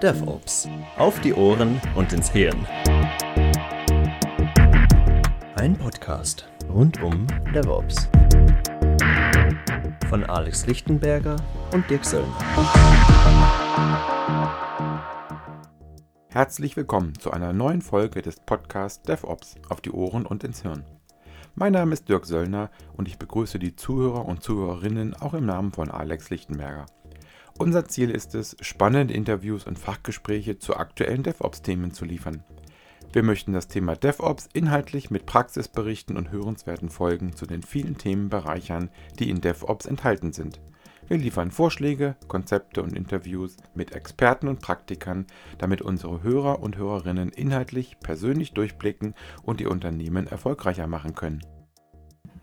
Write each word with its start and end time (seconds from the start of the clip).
DevOps. 0.00 0.68
Auf 0.96 1.20
die 1.20 1.34
Ohren 1.34 1.80
und 1.94 2.12
ins 2.12 2.30
Hirn. 2.30 2.66
Ein 5.56 5.76
Podcast 5.76 6.48
rund 6.70 7.02
um 7.02 7.26
DevOps. 7.54 8.08
Von 10.08 10.24
Alex 10.24 10.66
Lichtenberger 10.66 11.36
und 11.72 11.88
Dirk 11.90 12.06
Söllner. 12.06 12.26
Herzlich 16.28 16.76
willkommen 16.76 17.18
zu 17.18 17.32
einer 17.32 17.52
neuen 17.52 17.82
Folge 17.82 18.22
des 18.22 18.40
Podcasts 18.40 19.02
DevOps 19.02 19.56
auf 19.68 19.82
die 19.82 19.90
Ohren 19.90 20.24
und 20.24 20.42
ins 20.44 20.62
Hirn. 20.62 20.84
Mein 21.54 21.72
Name 21.72 21.92
ist 21.92 22.08
Dirk 22.08 22.26
Söllner 22.26 22.70
und 22.96 23.08
ich 23.08 23.18
begrüße 23.18 23.58
die 23.58 23.76
Zuhörer 23.76 24.26
und 24.26 24.42
Zuhörerinnen 24.42 25.14
auch 25.14 25.34
im 25.34 25.46
Namen 25.46 25.72
von 25.72 25.90
Alex 25.90 26.30
Lichtenberger. 26.30 26.86
Unser 27.58 27.86
Ziel 27.86 28.10
ist 28.10 28.34
es, 28.34 28.54
spannende 28.60 29.14
Interviews 29.14 29.66
und 29.66 29.78
Fachgespräche 29.78 30.58
zu 30.58 30.76
aktuellen 30.76 31.22
DevOps-Themen 31.22 31.90
zu 31.90 32.04
liefern. 32.04 32.44
Wir 33.14 33.22
möchten 33.22 33.54
das 33.54 33.66
Thema 33.66 33.96
DevOps 33.96 34.46
inhaltlich 34.52 35.10
mit 35.10 35.24
Praxisberichten 35.24 36.18
und 36.18 36.30
hörenswerten 36.30 36.90
Folgen 36.90 37.34
zu 37.34 37.46
den 37.46 37.62
vielen 37.62 37.96
Themen 37.96 38.28
bereichern, 38.28 38.90
die 39.18 39.30
in 39.30 39.40
DevOps 39.40 39.86
enthalten 39.86 40.34
sind. 40.34 40.60
Wir 41.08 41.16
liefern 41.16 41.50
Vorschläge, 41.50 42.16
Konzepte 42.28 42.82
und 42.82 42.94
Interviews 42.94 43.56
mit 43.74 43.92
Experten 43.92 44.48
und 44.48 44.60
Praktikern, 44.60 45.26
damit 45.56 45.80
unsere 45.80 46.22
Hörer 46.22 46.60
und 46.60 46.76
Hörerinnen 46.76 47.30
inhaltlich 47.30 47.98
persönlich 48.00 48.52
durchblicken 48.52 49.14
und 49.44 49.60
die 49.60 49.66
Unternehmen 49.66 50.26
erfolgreicher 50.26 50.88
machen 50.88 51.14
können. 51.14 51.40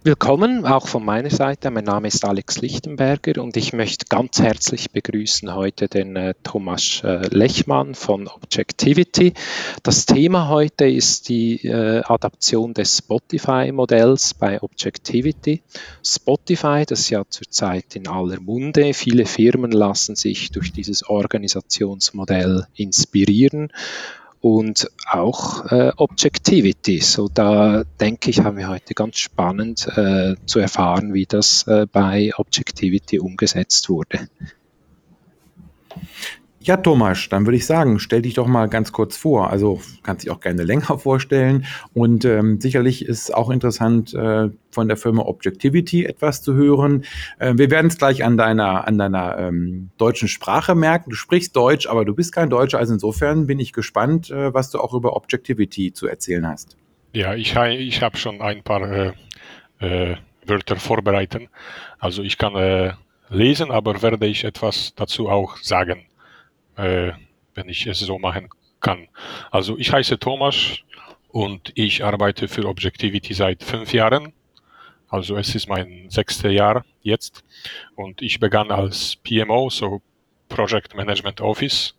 Willkommen 0.06 0.66
auch 0.66 0.90
von 0.90 1.06
meiner 1.06 1.30
Seite. 1.30 1.72
Mein 1.72 1.86
Name 1.86 2.10
ist 2.10 2.26
Alex 2.26 2.60
Lichtenberger 2.60 3.42
und 3.42 3.56
ich 3.56 3.72
möchte 3.72 4.06
ganz 4.10 4.42
herzlich 4.42 4.92
begrüßen 4.92 5.56
heute 5.56 5.88
den 5.88 6.18
äh, 6.18 6.34
Thomas 6.44 7.02
äh, 7.06 7.26
Lechmann 7.30 7.96
von 7.96 8.28
Objectivity. 8.28 9.32
Das 9.82 10.06
Thema 10.06 10.50
heute 10.50 10.90
ist 10.90 11.30
die 11.30 11.66
äh, 11.66 12.02
Adaption 12.04 12.74
des 12.74 12.98
Spotify-Modells 12.98 14.34
bei 14.34 14.62
Objectivity. 14.62 15.64
Spotify, 16.06 16.84
das 16.86 17.00
ist 17.00 17.10
ja 17.10 17.24
zurzeit 17.30 17.96
in 17.96 18.10
aller 18.10 18.42
Munde. 18.42 18.94
Viele 18.94 19.26
Firmen 19.26 19.72
lassen 19.72 20.18
sich 20.18 20.52
durch 20.52 20.74
dieses 20.74 21.08
Organisationsmodell 21.08 22.68
inspirieren 22.76 23.72
und 24.44 24.92
auch 25.10 25.72
äh, 25.72 25.94
Objectivity. 25.96 27.00
So 27.00 27.30
da 27.30 27.86
denke 28.02 28.30
ich, 28.30 28.42
haben 28.42 28.58
wir 28.58 28.68
heute 28.68 28.94
ganz 28.94 29.18
spannend 29.18 29.88
äh, 29.96 30.36
zu 30.46 30.60
erfahren, 30.60 31.14
wie 31.14 31.26
das 31.26 31.66
äh, 31.66 31.88
bei 31.90 32.34
Objectivity 32.36 33.20
umgesetzt 33.20 33.88
wurde. 33.88 34.28
Ja, 36.66 36.78
Thomas, 36.78 37.28
dann 37.28 37.46
würde 37.46 37.58
ich 37.58 37.66
sagen, 37.66 38.00
stell 38.00 38.22
dich 38.22 38.36
doch 38.36 38.48
mal 38.48 38.70
ganz 38.70 38.94
kurz 38.94 39.18
vor. 39.18 39.50
Also 39.50 39.82
kannst 40.02 40.24
dich 40.24 40.32
auch 40.32 40.40
gerne 40.40 40.64
länger 40.64 40.98
vorstellen. 40.98 41.66
Und 41.94 42.24
ähm, 42.24 42.62
sicherlich 42.62 43.04
ist 43.04 43.34
auch 43.34 43.50
interessant, 43.50 44.14
äh, 44.14 44.50
von 44.72 44.88
der 44.88 44.96
Firma 44.96 45.24
Objectivity 45.24 46.06
etwas 46.06 46.42
zu 46.42 46.54
hören. 46.54 47.04
Äh, 47.38 47.56
wir 47.58 47.70
werden 47.70 47.88
es 47.88 47.98
gleich 47.98 48.24
an 48.24 48.38
deiner, 48.38 48.88
an 48.88 48.98
deiner 48.98 49.38
ähm, 49.40 49.90
deutschen 49.98 50.30
Sprache 50.30 50.74
merken. 50.74 51.10
Du 51.10 51.18
sprichst 51.18 51.54
Deutsch, 51.54 51.86
aber 51.86 52.06
du 52.06 52.16
bist 52.16 52.34
kein 52.34 52.50
Deutscher. 52.50 52.80
Also 52.80 52.94
insofern 52.94 53.46
bin 53.46 53.60
ich 53.60 53.74
gespannt, 53.74 54.32
äh, 54.32 54.54
was 54.54 54.72
du 54.72 54.80
auch 54.80 54.94
über 54.94 55.18
Objectivity 55.18 55.92
zu 55.92 56.08
erzählen 56.08 56.48
hast. 56.48 56.78
Ja, 57.12 57.36
ich, 57.36 57.58
ich 57.58 58.02
habe 58.02 58.16
schon 58.16 58.42
ein 58.42 58.64
paar 58.64 58.90
äh, 58.90 59.12
äh, 59.80 60.16
Wörter 60.46 60.78
vorbereitet. 60.78 61.50
Also 62.00 62.24
ich 62.24 62.38
kann 62.38 62.56
äh, 62.56 62.94
lesen, 63.30 63.70
aber 63.70 64.02
werde 64.02 64.26
ich 64.28 64.46
etwas 64.46 64.94
dazu 64.96 65.28
auch 65.28 65.58
sagen 65.58 66.06
äh, 66.78 67.14
wenn 67.56 67.70
ich 67.70 67.86
es 67.88 68.00
so 68.00 68.20
machen 68.20 68.50
kann. 68.80 69.08
Also 69.52 69.78
ich 69.78 69.92
heiße 69.92 70.20
Thomas 70.20 70.78
und 71.30 71.72
ich 71.76 72.04
arbeite 72.04 72.48
für 72.48 72.66
Objectivity 72.66 73.34
seit 73.34 73.64
fünf 73.64 73.94
Jahren. 73.94 74.34
Also 75.10 75.38
es 75.38 75.54
ist 75.56 75.70
mein 75.70 76.10
sechstes 76.10 76.52
Jahr 76.52 76.86
jetzt 77.02 77.44
und 77.96 78.22
ich 78.22 78.40
begann 78.40 78.72
als 78.72 79.16
PMO, 79.18 79.70
so 79.70 80.02
Project 80.50 80.96
Management 80.96 81.42
Office, 81.42 81.96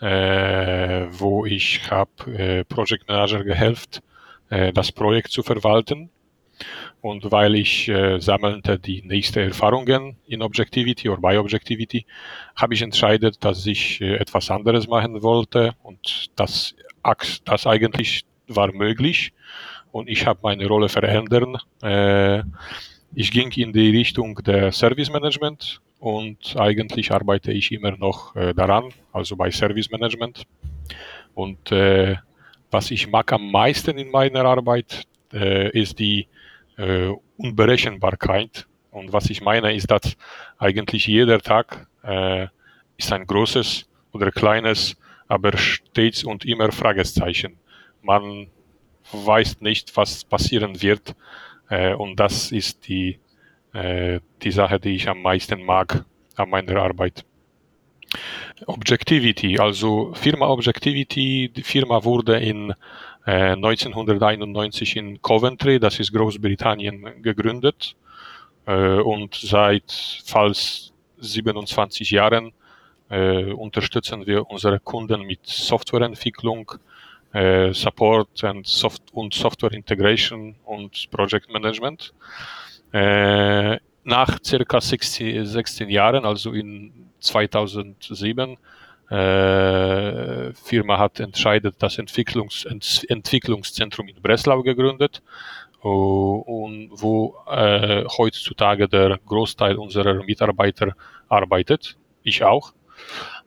äh, 0.00 1.06
wo 1.10 1.46
ich 1.46 1.90
habe 1.90 2.32
äh, 2.32 2.64
Project 2.64 3.08
Manager 3.08 3.44
gehelft, 3.44 4.02
äh, 4.50 4.72
das 4.72 4.92
Projekt 4.92 5.30
zu 5.30 5.42
verwalten 5.42 6.10
und 7.00 7.30
weil 7.30 7.54
ich 7.54 7.88
äh, 7.88 8.18
sammelte 8.20 8.78
die 8.78 9.02
nächsten 9.02 9.40
Erfahrungen 9.40 10.16
in 10.26 10.42
Objectivity 10.42 11.08
oder 11.08 11.20
bei 11.20 11.38
Objectivity, 11.38 12.06
habe 12.54 12.74
ich 12.74 12.82
entscheidet, 12.82 13.44
dass 13.44 13.66
ich 13.66 14.00
äh, 14.00 14.16
etwas 14.16 14.50
anderes 14.50 14.88
machen 14.88 15.22
wollte 15.22 15.74
und 15.82 16.30
das, 16.36 16.74
das 17.44 17.66
eigentlich 17.66 18.24
war 18.48 18.72
möglich 18.72 19.32
und 19.92 20.08
ich 20.08 20.26
habe 20.26 20.40
meine 20.42 20.66
Rolle 20.66 20.88
verändern. 20.88 21.58
Äh, 21.82 22.42
ich 23.14 23.30
ging 23.30 23.50
in 23.52 23.72
die 23.72 23.90
Richtung 23.90 24.34
der 24.44 24.72
Service 24.72 25.10
Management 25.10 25.80
und 25.98 26.56
eigentlich 26.56 27.12
arbeite 27.12 27.52
ich 27.52 27.72
immer 27.72 27.96
noch 27.96 28.36
äh, 28.36 28.52
daran, 28.52 28.90
also 29.12 29.36
bei 29.36 29.50
Service 29.50 29.90
Management. 29.90 30.44
Und 31.34 31.72
äh, 31.72 32.16
was 32.70 32.90
ich 32.90 33.08
mag 33.08 33.32
am 33.32 33.50
meisten 33.50 33.96
in 33.96 34.10
meiner 34.10 34.44
Arbeit, 34.44 35.04
äh, 35.32 35.70
ist 35.70 35.98
die 35.98 36.26
äh, 36.76 37.12
Unberechenbarkeit. 37.36 38.66
Und 38.90 39.12
was 39.12 39.30
ich 39.30 39.42
meine, 39.42 39.74
ist, 39.74 39.90
dass 39.90 40.16
eigentlich 40.58 41.06
jeder 41.06 41.40
Tag 41.40 41.86
äh, 42.02 42.46
ist 42.96 43.12
ein 43.12 43.26
großes 43.26 43.88
oder 44.12 44.30
kleines, 44.30 44.96
aber 45.28 45.56
stets 45.56 46.24
und 46.24 46.44
immer 46.44 46.72
Fragezeichen. 46.72 47.58
Man 48.02 48.48
weiß 49.12 49.60
nicht, 49.60 49.96
was 49.96 50.24
passieren 50.24 50.80
wird. 50.80 51.14
Äh, 51.68 51.94
und 51.94 52.18
das 52.18 52.52
ist 52.52 52.88
die, 52.88 53.18
äh, 53.72 54.20
die 54.42 54.50
Sache, 54.52 54.80
die 54.80 54.94
ich 54.94 55.08
am 55.08 55.22
meisten 55.22 55.62
mag 55.62 56.04
an 56.36 56.50
meiner 56.50 56.76
Arbeit. 56.76 57.24
Objectivity, 58.66 59.58
also 59.58 60.12
Firma 60.14 60.46
Objectivity, 60.46 61.50
die 61.54 61.62
Firma 61.62 62.02
wurde 62.04 62.38
in 62.38 62.74
1991 63.24 64.96
äh, 64.96 64.98
in 65.00 65.20
Coventry, 65.20 65.80
das 65.80 65.98
ist 65.98 66.12
Großbritannien, 66.12 67.22
gegründet 67.22 67.96
äh, 68.66 68.98
und 69.00 69.34
seit 69.34 69.90
fast 70.24 70.92
27 71.18 72.10
Jahren 72.10 72.52
äh, 73.10 73.52
unterstützen 73.52 74.26
wir 74.26 74.48
unsere 74.48 74.80
Kunden 74.80 75.22
mit 75.22 75.40
Softwareentwicklung, 75.44 76.72
äh, 77.32 77.72
Support 77.72 78.44
und, 78.44 78.66
Soft 78.66 79.02
und 79.12 79.34
Software 79.34 79.72
Integration 79.72 80.54
und 80.64 81.10
Project 81.10 81.50
Management. 81.52 82.14
Nach 84.08 84.38
circa 84.40 84.80
16, 84.80 85.44
16 85.44 85.88
Jahren, 85.90 86.24
also 86.24 86.52
in 86.52 86.92
2007, 87.18 88.56
äh, 89.10 90.52
Firma 90.54 90.98
hat 90.98 91.18
entscheidet, 91.18 91.74
das 91.80 91.98
Entwicklungs 91.98 92.64
Ent 92.66 93.04
Entwicklungszentrum 93.08 94.06
in 94.06 94.22
Breslau 94.22 94.62
gegründet 94.62 95.22
und 95.80 96.90
wo 96.92 97.34
äh, 97.48 98.04
heutzutage 98.16 98.88
der 98.88 99.18
Großteil 99.26 99.76
unserer 99.76 100.22
Mitarbeiter 100.22 100.94
arbeitet. 101.28 101.96
Ich 102.22 102.44
auch. 102.44 102.74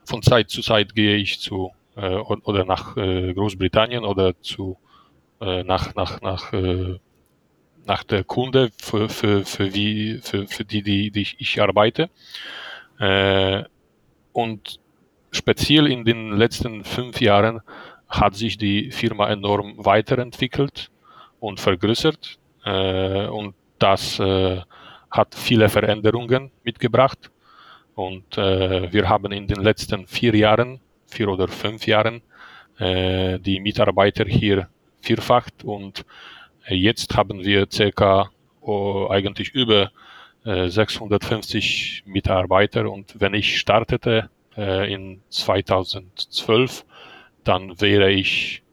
Von 0.04 0.22
Zeit 0.22 0.50
zu 0.50 0.62
Zeit 0.62 0.94
gehe 0.94 1.16
ich 1.16 1.40
zu 1.40 1.72
äh, 1.96 2.16
oder 2.16 2.66
nach 2.66 2.98
äh, 2.98 3.34
Großbritannien 3.34 4.04
oder 4.04 4.34
zu 4.42 4.78
äh, 5.40 5.64
nach 5.64 5.96
nach 5.96 6.20
nach 6.20 6.52
äh, 6.52 7.00
nach 7.90 8.04
der 8.04 8.24
Kunde 8.24 8.70
für, 8.78 9.10
für, 9.10 9.44
für, 9.44 9.74
wie, 9.74 10.20
für, 10.22 10.48
für 10.48 10.64
die, 10.64 10.84
die, 10.84 11.12
die 11.12 11.28
ich 11.38 11.62
arbeite. 11.62 12.10
Äh, 13.00 13.64
und 14.32 14.80
speziell 15.32 15.88
in 15.88 16.06
den 16.06 16.38
letzten 16.38 16.84
fünf 16.86 17.20
Jahren 17.20 17.62
hat 18.08 18.36
sich 18.36 18.58
die 18.58 18.92
Firma 18.92 19.30
enorm 19.30 19.74
weiterentwickelt 19.78 20.92
und 21.40 21.60
vergrößert 21.60 22.38
äh, 22.66 23.26
und 23.28 23.56
das 23.80 24.20
äh, 24.20 24.62
hat 25.10 25.34
viele 25.36 25.68
Veränderungen 25.70 26.52
mitgebracht 26.64 27.32
und 27.96 28.38
äh, 28.38 28.92
wir 28.94 29.10
haben 29.10 29.32
in 29.32 29.48
den 29.48 29.62
letzten 29.64 30.06
vier 30.06 30.36
Jahren, 30.36 30.80
vier 31.08 31.30
oder 31.30 31.48
fünf 31.48 31.88
Jahren, 31.88 32.22
äh, 32.78 33.40
die 33.40 33.60
Mitarbeiter 33.60 34.26
hier 34.26 34.68
vierfacht 35.02 35.64
und 35.64 36.06
jetzt 36.76 37.16
haben 37.16 37.44
wir 37.44 37.68
circa 37.72 38.30
oh, 38.62 39.08
eigentlich 39.10 39.50
über 39.52 39.92
650 40.44 42.04
äh, 42.06 42.10
Mitarbeiter 42.10 42.90
und 42.90 43.20
wenn 43.20 43.34
ich 43.34 43.60
startete 43.60 44.30
äh, 44.58 44.92
in 44.92 45.22
2012, 45.30 46.86
dann 47.44 47.80
wäre 47.82 48.12
ich 48.12 48.64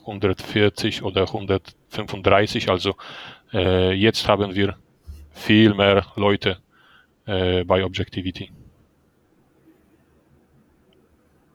140 0.00 1.02
oder 1.02 1.22
135. 1.22 2.70
Also 2.70 2.96
äh, 3.52 3.92
jetzt 3.92 4.26
haben 4.26 4.54
wir 4.54 4.76
viel 5.30 5.74
mehr 5.74 6.06
Leute 6.16 6.58
äh, 7.26 7.64
bei 7.64 7.84
Objectivity. 7.84 8.50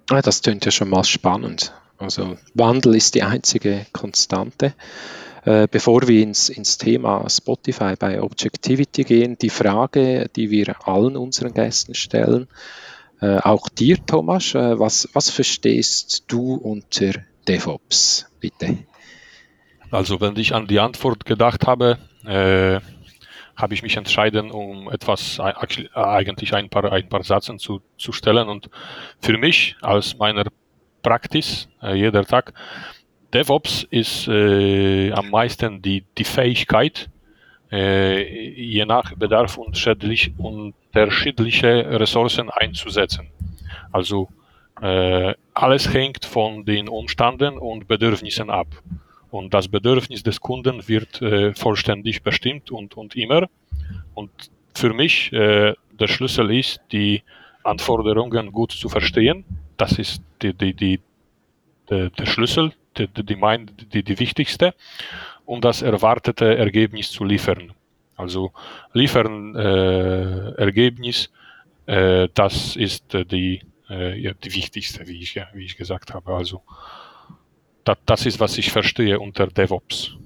Ah, 0.09 0.21
das 0.21 0.41
tönt 0.41 0.65
ja 0.65 0.71
schon 0.71 0.89
mal 0.89 1.03
spannend. 1.03 1.73
Also 1.97 2.37
Wandel 2.53 2.95
ist 2.95 3.15
die 3.15 3.23
einzige 3.23 3.85
Konstante. 3.93 4.73
Äh, 5.45 5.67
bevor 5.69 6.07
wir 6.07 6.23
ins, 6.23 6.47
ins 6.49 6.77
Thema 6.77 7.29
Spotify 7.29 7.95
bei 7.99 8.21
Objectivity 8.21 9.03
gehen, 9.03 9.37
die 9.41 9.49
Frage, 9.49 10.29
die 10.35 10.49
wir 10.49 10.87
allen 10.87 11.17
unseren 11.17 11.53
Gästen 11.53 11.95
stellen, 11.95 12.47
äh, 13.19 13.37
auch 13.37 13.67
dir, 13.67 13.97
Thomas, 14.05 14.55
äh, 14.55 14.79
was, 14.79 15.09
was 15.13 15.29
verstehst 15.29 16.25
du 16.27 16.55
unter 16.55 17.11
DevOps, 17.47 18.27
bitte? 18.39 18.79
Also 19.91 20.21
wenn 20.21 20.35
ich 20.37 20.55
an 20.55 20.67
die 20.67 20.79
Antwort 20.79 21.25
gedacht 21.25 21.67
habe, 21.67 21.99
äh, 22.25 22.79
habe 23.55 23.73
ich 23.73 23.83
mich 23.83 23.97
entschieden, 23.97 24.49
um 24.49 24.89
etwas 24.89 25.39
eigentlich 25.39 26.53
ein 26.55 26.69
paar, 26.69 26.91
ein 26.91 27.07
paar 27.07 27.23
Sätze 27.23 27.55
zu, 27.57 27.81
zu 27.97 28.11
stellen. 28.11 28.49
Und 28.49 28.69
für 29.21 29.37
mich 29.37 29.75
als 29.81 30.17
meiner 30.17 30.45
Praxis 31.03 31.69
äh, 31.83 31.95
jeder 31.95 32.25
Tag, 32.25 32.53
DevOps 33.33 33.85
ist 33.91 34.27
äh, 34.27 35.11
am 35.11 35.29
meisten 35.29 35.81
die, 35.81 36.03
die 36.17 36.23
Fähigkeit, 36.23 37.09
äh, 37.71 38.23
je 38.53 38.85
nach 38.85 39.13
Bedarf 39.15 39.57
unterschiedlich, 39.57 40.31
unterschiedliche 40.37 41.99
Ressourcen 41.99 42.49
einzusetzen. 42.49 43.29
Also 43.91 44.29
alles 45.53 45.93
hängt 45.93 46.25
von 46.25 46.65
den 46.65 46.89
Umständen 46.89 47.57
und 47.57 47.87
Bedürfnissen 47.87 48.49
ab. 48.49 48.67
Und 49.33 49.51
das 49.51 49.67
Bedürfnis 49.67 50.21
des 50.21 50.39
Kunden 50.39 50.87
wird 50.87 51.19
äh, 51.23 51.55
vollständig 51.55 52.21
bestimmt 52.21 52.69
und, 52.69 52.95
und 52.95 53.15
immer. 53.15 53.47
Und 54.13 54.29
für 54.75 54.93
mich 54.93 55.33
äh, 55.33 55.73
der 55.91 56.07
Schlüssel 56.07 56.51
ist, 56.51 56.81
die 56.91 57.23
Anforderungen 57.63 58.51
gut 58.51 58.73
zu 58.73 58.89
verstehen. 58.89 59.43
Das 59.77 59.97
ist 59.99 60.21
die, 60.41 60.53
die, 60.53 60.73
die, 60.73 60.99
der, 61.89 62.11
Schlüssel, 62.25 62.73
die, 62.97 63.07
die, 63.07 63.37
die, 63.93 64.03
die 64.03 64.19
wichtigste, 64.19 64.73
um 65.45 65.61
das 65.61 65.81
erwartete 65.81 66.57
Ergebnis 66.57 67.11
zu 67.11 67.23
liefern. 67.23 67.73
Also 68.15 68.51
liefern 68.93 69.55
äh, 69.55 70.51
Ergebnis, 70.51 71.31
äh, 71.85 72.29
das 72.33 72.75
ist 72.75 73.13
äh, 73.13 73.25
die, 73.25 73.61
äh, 73.89 74.33
die 74.43 74.55
wichtigste, 74.55 75.07
wie 75.07 75.21
ich, 75.21 75.35
ja, 75.35 75.47
wie 75.53 75.65
ich 75.65 75.77
gesagt 75.77 76.13
habe. 76.13 76.33
Also 76.33 76.61
das, 77.83 77.97
das 78.05 78.25
ist, 78.25 78.39
was 78.39 78.57
ich 78.57 78.71
verstehe 78.71 79.19
unter 79.19 79.47
DevOps. 79.47 80.17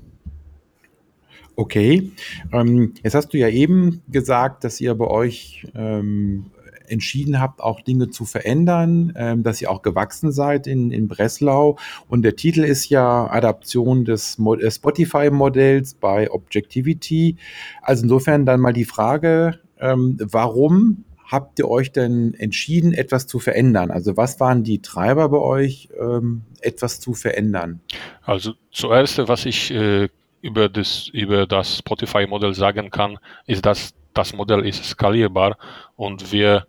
Okay, 1.56 2.12
ähm, 2.54 2.94
jetzt 3.02 3.16
hast 3.16 3.30
du 3.30 3.38
ja 3.40 3.50
eben 3.50 4.04
gesagt, 4.10 4.64
dass 4.64 4.80
ihr 4.80 4.94
bei 4.94 5.08
euch 5.08 5.66
ähm, 5.74 6.52
entschieden 6.88 7.40
habt, 7.40 7.62
auch 7.62 7.82
Dinge 7.82 8.10
zu 8.10 8.26
verändern, 8.26 9.14
ähm, 9.16 9.44
dass 9.44 9.62
ihr 9.62 9.72
auch 9.72 9.82
gewachsen 9.82 10.32
seid 10.32 10.68
in, 10.68 10.92
in 10.92 11.08
Breslau. 11.08 11.78
Und 12.08 12.24
der 12.24 12.36
Titel 12.36 12.64
ist 12.64 12.90
ja 12.90 13.28
Adaption 13.30 14.06
des 14.06 14.38
äh, 14.40 14.72
Spotify-Modells 14.72 15.96
bei 15.96 16.32
Objectivity. 16.32 17.38
Also 17.82 18.04
insofern 18.04 18.46
dann 18.46 18.60
mal 18.60 18.74
die 18.74 18.86
Frage, 18.86 19.60
ähm, 19.80 20.18
warum 20.20 21.04
habt 21.28 21.60
ihr 21.60 21.68
euch 21.70 21.92
denn 21.92 22.34
entschieden, 22.36 22.94
etwas 22.94 23.28
zu 23.28 23.40
verändern? 23.40 23.92
Also 23.92 24.18
was 24.18 24.40
waren 24.40 24.64
die 24.64 24.82
Treiber 24.82 25.30
bei 25.30 25.40
euch, 25.40 25.90
ähm, 26.00 26.44
etwas 26.62 27.00
zu 27.00 27.14
verändern? 27.14 27.82
Also 28.24 28.54
zuerst, 28.72 29.18
was 29.28 29.46
ich 29.46 29.72
äh, 29.72 30.08
über 30.42 30.70
das, 30.70 31.10
über 31.10 31.46
das 31.46 31.80
Spotify-Modell 31.80 32.54
sagen 32.54 32.90
kann, 32.90 33.18
ist, 33.46 33.66
dass 33.66 33.94
das 34.14 34.34
Modell 34.34 34.66
ist 34.66 34.84
skalierbar 34.84 35.58
und 35.96 36.32
wir 36.32 36.66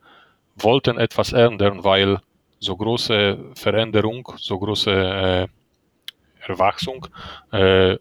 wollten 0.63 0.99
etwas 0.99 1.33
ändern, 1.33 1.85
weil 1.85 2.19
so 2.61 2.77
große 2.77 3.39
Veränderung, 3.55 4.33
so 4.37 4.59
große 4.59 4.91
äh, 4.91 5.47
Erwachsung, 6.47 7.07
äh, 7.53 7.97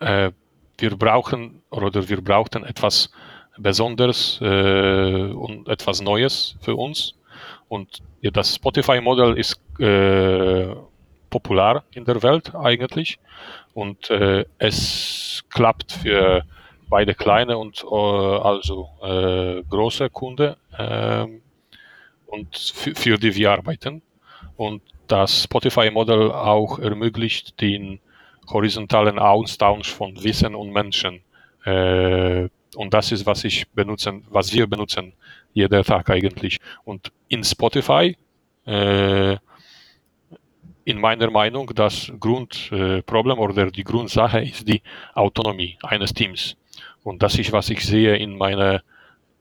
äh, 0.00 0.32
wir 0.78 0.96
brauchen 0.96 1.62
oder 1.70 2.08
wir 2.08 2.22
brauchten 2.22 2.64
etwas 2.64 3.10
Besonderes 3.58 4.40
äh, 4.40 5.30
und 5.32 5.68
etwas 5.68 6.00
Neues 6.00 6.56
für 6.60 6.74
uns. 6.74 7.14
Und 7.68 8.02
das 8.22 8.56
Spotify-Modell 8.56 9.38
ist 9.38 9.60
äh, 9.78 10.74
popular 11.28 11.84
in 11.92 12.04
der 12.04 12.22
Welt 12.22 12.54
eigentlich 12.54 13.18
und 13.74 14.10
äh, 14.10 14.44
es 14.58 15.44
klappt 15.50 15.92
für 15.92 16.42
beide 16.88 17.14
kleine 17.14 17.56
und 17.56 17.84
also 17.84 18.88
große 19.00 20.10
Kunden 20.10 20.56
ähm, 20.76 21.40
und 22.30 22.56
für 22.74 23.18
die 23.18 23.34
wir 23.34 23.52
arbeiten. 23.52 24.02
Und 24.56 24.82
das 25.06 25.44
Spotify-Modell 25.44 26.30
auch 26.30 26.78
ermöglicht 26.78 27.60
den 27.60 28.00
horizontalen 28.48 29.18
Austausch 29.18 29.90
von 29.90 30.22
Wissen 30.22 30.54
und 30.54 30.70
Menschen. 30.70 31.20
Äh, 31.64 32.48
und 32.76 32.94
das 32.94 33.12
ist, 33.12 33.26
was 33.26 33.44
ich 33.44 33.68
benutzen, 33.70 34.24
was 34.30 34.52
wir 34.52 34.66
benutzen 34.66 35.12
jeder 35.52 35.82
Tag 35.82 36.10
eigentlich. 36.10 36.58
Und 36.84 37.12
in 37.28 37.42
Spotify, 37.42 38.16
äh, 38.66 39.36
in 40.84 41.00
meiner 41.00 41.30
Meinung, 41.30 41.70
das 41.74 42.12
Grundproblem 42.18 43.38
äh, 43.38 43.40
oder 43.40 43.70
die 43.70 43.84
Grundsache 43.84 44.40
ist 44.40 44.68
die 44.68 44.82
Autonomie 45.14 45.78
eines 45.82 46.14
Teams. 46.14 46.56
Und 47.02 47.22
das 47.22 47.38
ist, 47.38 47.52
was 47.52 47.70
ich 47.70 47.84
sehe 47.84 48.16
in 48.16 48.36
meiner, 48.36 48.82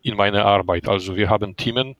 in 0.02 0.16
meiner 0.16 0.46
Arbeit. 0.46 0.88
Also 0.88 1.16
wir 1.16 1.30
haben 1.30 1.56
Teams, 1.56 1.96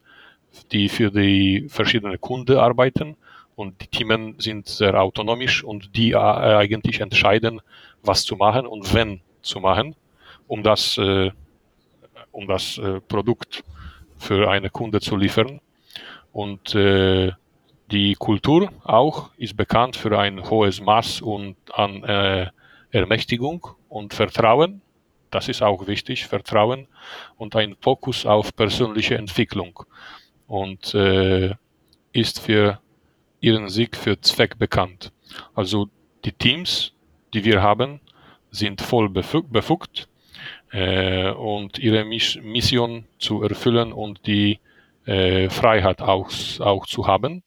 die 0.72 0.88
für 0.88 1.10
die 1.10 1.66
verschiedenen 1.68 2.20
Kunden 2.20 2.56
arbeiten 2.56 3.16
und 3.56 3.80
die 3.80 3.86
Teams 3.88 4.42
sind 4.42 4.68
sehr 4.68 5.00
autonomisch 5.00 5.62
und 5.62 5.94
die 5.96 6.12
äh, 6.12 6.16
eigentlich 6.16 7.00
entscheiden, 7.00 7.60
was 8.02 8.24
zu 8.24 8.36
machen 8.36 8.66
und 8.66 8.94
wenn 8.94 9.20
zu 9.42 9.60
machen 9.60 9.94
um 10.50 10.64
das, 10.64 10.98
äh, 10.98 11.30
um 12.32 12.48
das 12.48 12.76
äh, 12.78 13.00
Produkt 13.00 13.62
für 14.18 14.50
eine 14.50 14.68
Kunde 14.68 15.00
zu 15.00 15.16
liefern. 15.16 15.60
Und 16.32 16.74
die 16.74 18.14
Kultur 18.14 18.70
auch 18.84 19.30
ist 19.36 19.56
bekannt 19.56 19.96
für 19.96 20.16
ein 20.16 20.48
hohes 20.48 20.80
Maß 20.80 21.22
und 21.22 21.56
an 21.72 22.04
Ermächtigung 22.92 23.66
und 23.88 24.14
Vertrauen. 24.14 24.80
Das 25.32 25.48
ist 25.48 25.60
auch 25.60 25.88
wichtig, 25.88 26.26
Vertrauen 26.28 26.86
und 27.36 27.56
ein 27.56 27.74
Fokus 27.80 28.26
auf 28.26 28.54
persönliche 28.54 29.16
Entwicklung 29.16 29.82
und 30.50 30.94
äh, 30.94 31.54
ist 32.12 32.40
für 32.40 32.80
ihren 33.40 33.68
Sieg 33.68 33.96
für 33.96 34.20
Zweck 34.20 34.58
bekannt. 34.58 35.12
Also 35.54 35.88
die 36.24 36.32
Teams, 36.32 36.92
die 37.32 37.44
wir 37.44 37.62
haben, 37.62 38.00
sind 38.50 38.80
voll 38.80 39.08
befugt 39.08 40.08
äh, 40.72 41.30
und 41.30 41.78
ihre 41.78 42.04
Mission 42.04 43.06
zu 43.20 43.44
erfüllen 43.44 43.92
und 43.92 44.26
die 44.26 44.58
äh, 45.06 45.48
Freiheit 45.50 46.02
auch, 46.02 46.30
auch 46.58 46.84
zu 46.86 47.06
haben, 47.06 47.44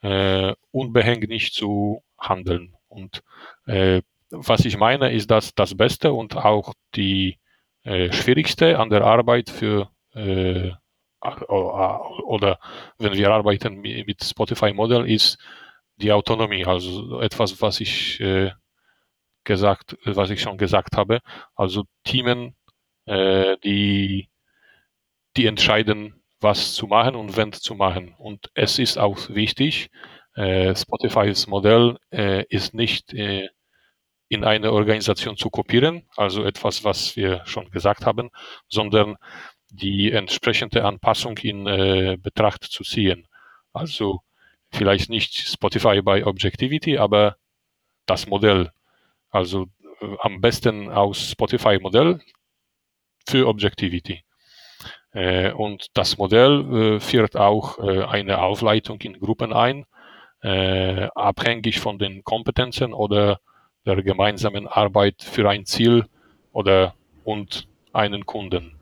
äh, 0.00 0.54
unbehängig 0.70 1.52
zu 1.52 2.02
handeln. 2.18 2.74
Und 2.88 3.22
äh, 3.66 4.00
was 4.30 4.64
ich 4.64 4.78
meine, 4.78 5.12
ist, 5.12 5.30
dass 5.30 5.54
das 5.54 5.76
Beste 5.76 6.14
und 6.14 6.34
auch 6.34 6.72
die 6.94 7.38
äh, 7.84 8.10
Schwierigste 8.10 8.78
an 8.78 8.88
der 8.88 9.02
Arbeit 9.02 9.50
für 9.50 9.90
äh, 10.14 10.70
oder 11.20 12.58
wenn 12.98 13.14
wir 13.14 13.30
arbeiten 13.30 13.80
mit 13.80 14.22
Spotify 14.22 14.72
Model 14.72 15.08
ist 15.10 15.38
die 15.96 16.12
Autonomie, 16.12 16.64
also 16.66 17.20
etwas, 17.20 17.60
was 17.62 17.80
ich 17.80 18.20
äh, 18.20 18.52
gesagt, 19.44 19.96
was 20.04 20.30
ich 20.30 20.40
schon 20.42 20.58
gesagt 20.58 20.96
habe. 20.96 21.20
Also 21.54 21.84
Teamen, 22.04 22.54
äh, 23.06 23.56
die, 23.64 24.28
die 25.36 25.46
entscheiden, 25.46 26.22
was 26.40 26.74
zu 26.74 26.86
machen 26.86 27.16
und 27.16 27.36
wenn 27.36 27.52
zu 27.52 27.74
machen. 27.74 28.14
Und 28.18 28.50
es 28.54 28.78
ist 28.78 28.98
auch 28.98 29.16
wichtig, 29.30 29.90
äh, 30.34 30.74
Spotifys 30.76 31.46
Modell 31.46 31.98
äh, 32.10 32.44
ist 32.50 32.74
nicht 32.74 33.14
in 34.28 34.44
eine 34.44 34.72
Organisation 34.72 35.36
zu 35.36 35.50
kopieren, 35.50 36.08
also 36.16 36.44
etwas, 36.44 36.84
was 36.84 37.16
wir 37.16 37.42
schon 37.46 37.70
gesagt 37.70 38.06
haben, 38.06 38.30
sondern 38.68 39.16
die 39.70 40.12
entsprechende 40.12 40.84
Anpassung 40.84 41.38
in 41.38 41.66
äh, 41.66 42.16
Betracht 42.20 42.64
zu 42.64 42.84
ziehen. 42.84 43.26
Also 43.72 44.20
vielleicht 44.70 45.10
nicht 45.10 45.34
Spotify 45.36 46.02
bei 46.02 46.26
Objectivity, 46.26 46.98
aber 46.98 47.36
das 48.06 48.26
Modell 48.26 48.70
also 49.30 49.66
äh, 50.00 50.16
am 50.20 50.40
besten 50.40 50.88
aus 50.90 51.30
Spotify-Modell 51.30 52.20
für 53.28 53.48
Objectivity. 53.48 54.24
Äh, 55.12 55.52
und 55.52 55.88
das 55.94 56.18
Modell 56.18 56.96
äh, 56.96 57.00
führt 57.00 57.36
auch 57.36 57.78
äh, 57.78 58.02
eine 58.04 58.40
Aufleitung 58.40 59.00
in 59.00 59.18
Gruppen 59.18 59.52
ein, 59.52 59.84
äh, 60.42 61.08
abhängig 61.14 61.80
von 61.80 61.98
den 61.98 62.24
Kompetenzen 62.24 62.92
oder 62.92 63.40
der 63.84 64.02
gemeinsamen 64.02 64.66
Arbeit 64.66 65.22
für 65.22 65.48
ein 65.48 65.64
Ziel 65.64 66.06
oder 66.52 66.94
und 67.24 67.68
einen 67.92 68.26
Kunden. 68.26 68.78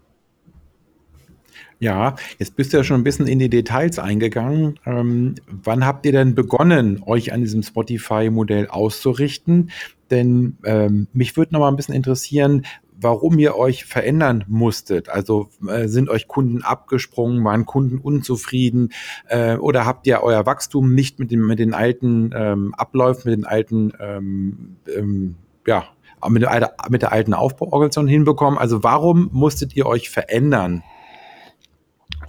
Ja, 1.79 2.17
jetzt 2.39 2.57
bist 2.57 2.73
du 2.73 2.79
ja 2.79 2.85
schon 2.85 3.01
ein 3.01 3.05
bisschen 3.05 3.27
in 3.27 3.39
die 3.39 3.51
Details 3.51 3.99
eingegangen. 3.99 4.79
Ähm, 4.87 5.35
wann 5.47 5.85
habt 5.85 6.07
ihr 6.07 6.13
denn 6.13 6.35
begonnen, 6.35 7.03
euch 7.05 7.33
an 7.33 7.41
diesem 7.41 7.63
Spotify-Modell 7.63 8.69
auszurichten? 8.69 9.71
Denn 10.11 10.57
ähm, 10.65 11.09
mich 11.13 11.37
würde 11.37 11.53
noch 11.53 11.61
mal 11.61 11.69
ein 11.69 11.77
bisschen 11.77 11.95
interessieren, 11.95 12.63
warum 12.97 13.39
ihr 13.39 13.57
euch 13.57 13.85
verändern 13.85 14.45
musstet. 14.49 15.09
Also 15.09 15.49
äh, 15.69 15.89
sind 15.89 16.09
euch 16.09 16.29
Kunden 16.29 16.63
abgesprungen, 16.63 17.45
waren 17.45 17.67
Kunden 17.67 17.99
unzufrieden 17.99 18.93
äh, 19.29 19.57
oder 19.57 19.85
habt 19.85 20.07
ihr 20.07 20.23
euer 20.23 20.47
Wachstum 20.47 20.95
nicht 20.95 21.19
mit, 21.19 21.31
dem, 21.31 21.47
mit 21.47 21.59
den 21.59 21.75
alten 21.75 22.31
ähm, 22.35 22.75
Abläufen, 22.75 23.31
mit 23.31 23.39
den 23.39 23.47
alten, 23.47 23.93
ähm, 24.01 24.77
ähm, 24.95 25.35
ja, 25.67 25.85
mit 26.29 26.43
der, 26.43 26.75
mit 26.89 27.03
der 27.03 27.13
alten 27.13 27.35
Aufbauorganisation 27.35 28.07
hinbekommen? 28.07 28.59
Also 28.59 28.83
warum 28.83 29.29
musstet 29.33 29.77
ihr 29.77 29.87
euch 29.87 30.11
verändern? 30.11 30.83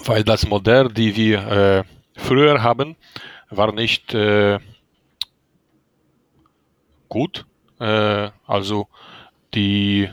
Weil 0.04 0.24
das 0.24 0.48
Modell, 0.48 0.90
die 0.90 1.16
wir 1.16 1.48
äh, 1.48 1.84
früher 2.16 2.62
haben, 2.62 2.96
war 3.50 3.72
nicht 3.72 4.14
äh, 4.14 4.60
gut. 7.10 7.46
Äh, 7.80 8.30
also 8.46 8.88
die 9.54 10.10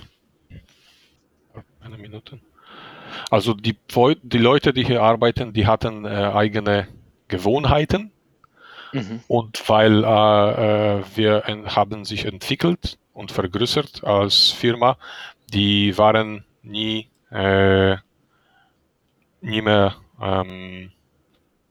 eine 1.80 1.98
Minute. 1.98 2.38
Also 3.30 3.54
die, 3.54 3.76
die 4.22 4.38
Leute, 4.38 4.72
die 4.72 4.84
hier 4.84 5.02
arbeiten, 5.02 5.52
die 5.52 5.66
hatten 5.66 6.04
äh, 6.04 6.08
eigene 6.08 6.88
Gewohnheiten. 7.28 8.12
Mhm. 8.92 9.20
Und 9.26 9.68
weil 9.68 10.04
äh, 10.04 10.98
äh 10.98 11.02
wir 11.14 11.42
haben 11.74 12.04
sich 12.04 12.24
entwickelt 12.26 12.98
und 13.12 13.32
vergrößert 13.32 14.04
als 14.04 14.50
Firma, 14.50 14.96
die 15.52 15.96
waren 15.98 16.44
nie, 16.62 17.08
nie 19.42 19.62
mehr 19.62 19.96
ähm, 20.20 20.92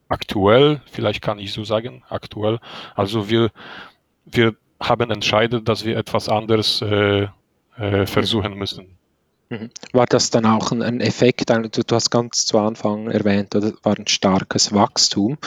aktuell, 0.07 0.81
vielleicht 0.91 1.21
kann 1.21 1.39
ich 1.39 1.53
so 1.53 1.63
sagen, 1.63 2.03
aktuell. 2.09 2.59
Also 2.95 3.29
wir, 3.29 3.51
wir 4.25 4.55
haben 4.79 5.09
entschieden, 5.11 5.63
dass 5.63 5.85
wir 5.85 5.97
etwas 5.97 6.29
anderes 6.29 6.81
äh, 6.81 7.27
äh, 7.77 8.05
versuchen 8.05 8.55
müssen. 8.55 8.97
Mhm. 9.51 9.69
War 9.91 10.05
das 10.05 10.29
dann 10.29 10.45
auch 10.45 10.71
ein, 10.71 11.01
Effekt, 11.01 11.49
du, 11.49 11.61
du, 11.67 11.95
hast 11.95 12.09
ganz 12.09 12.45
zu 12.45 12.57
Anfang 12.57 13.11
erwähnt, 13.11 13.53
oder 13.53 13.73
war 13.83 13.97
ein 13.97 14.07
starkes 14.07 14.71
Wachstum 14.71 15.37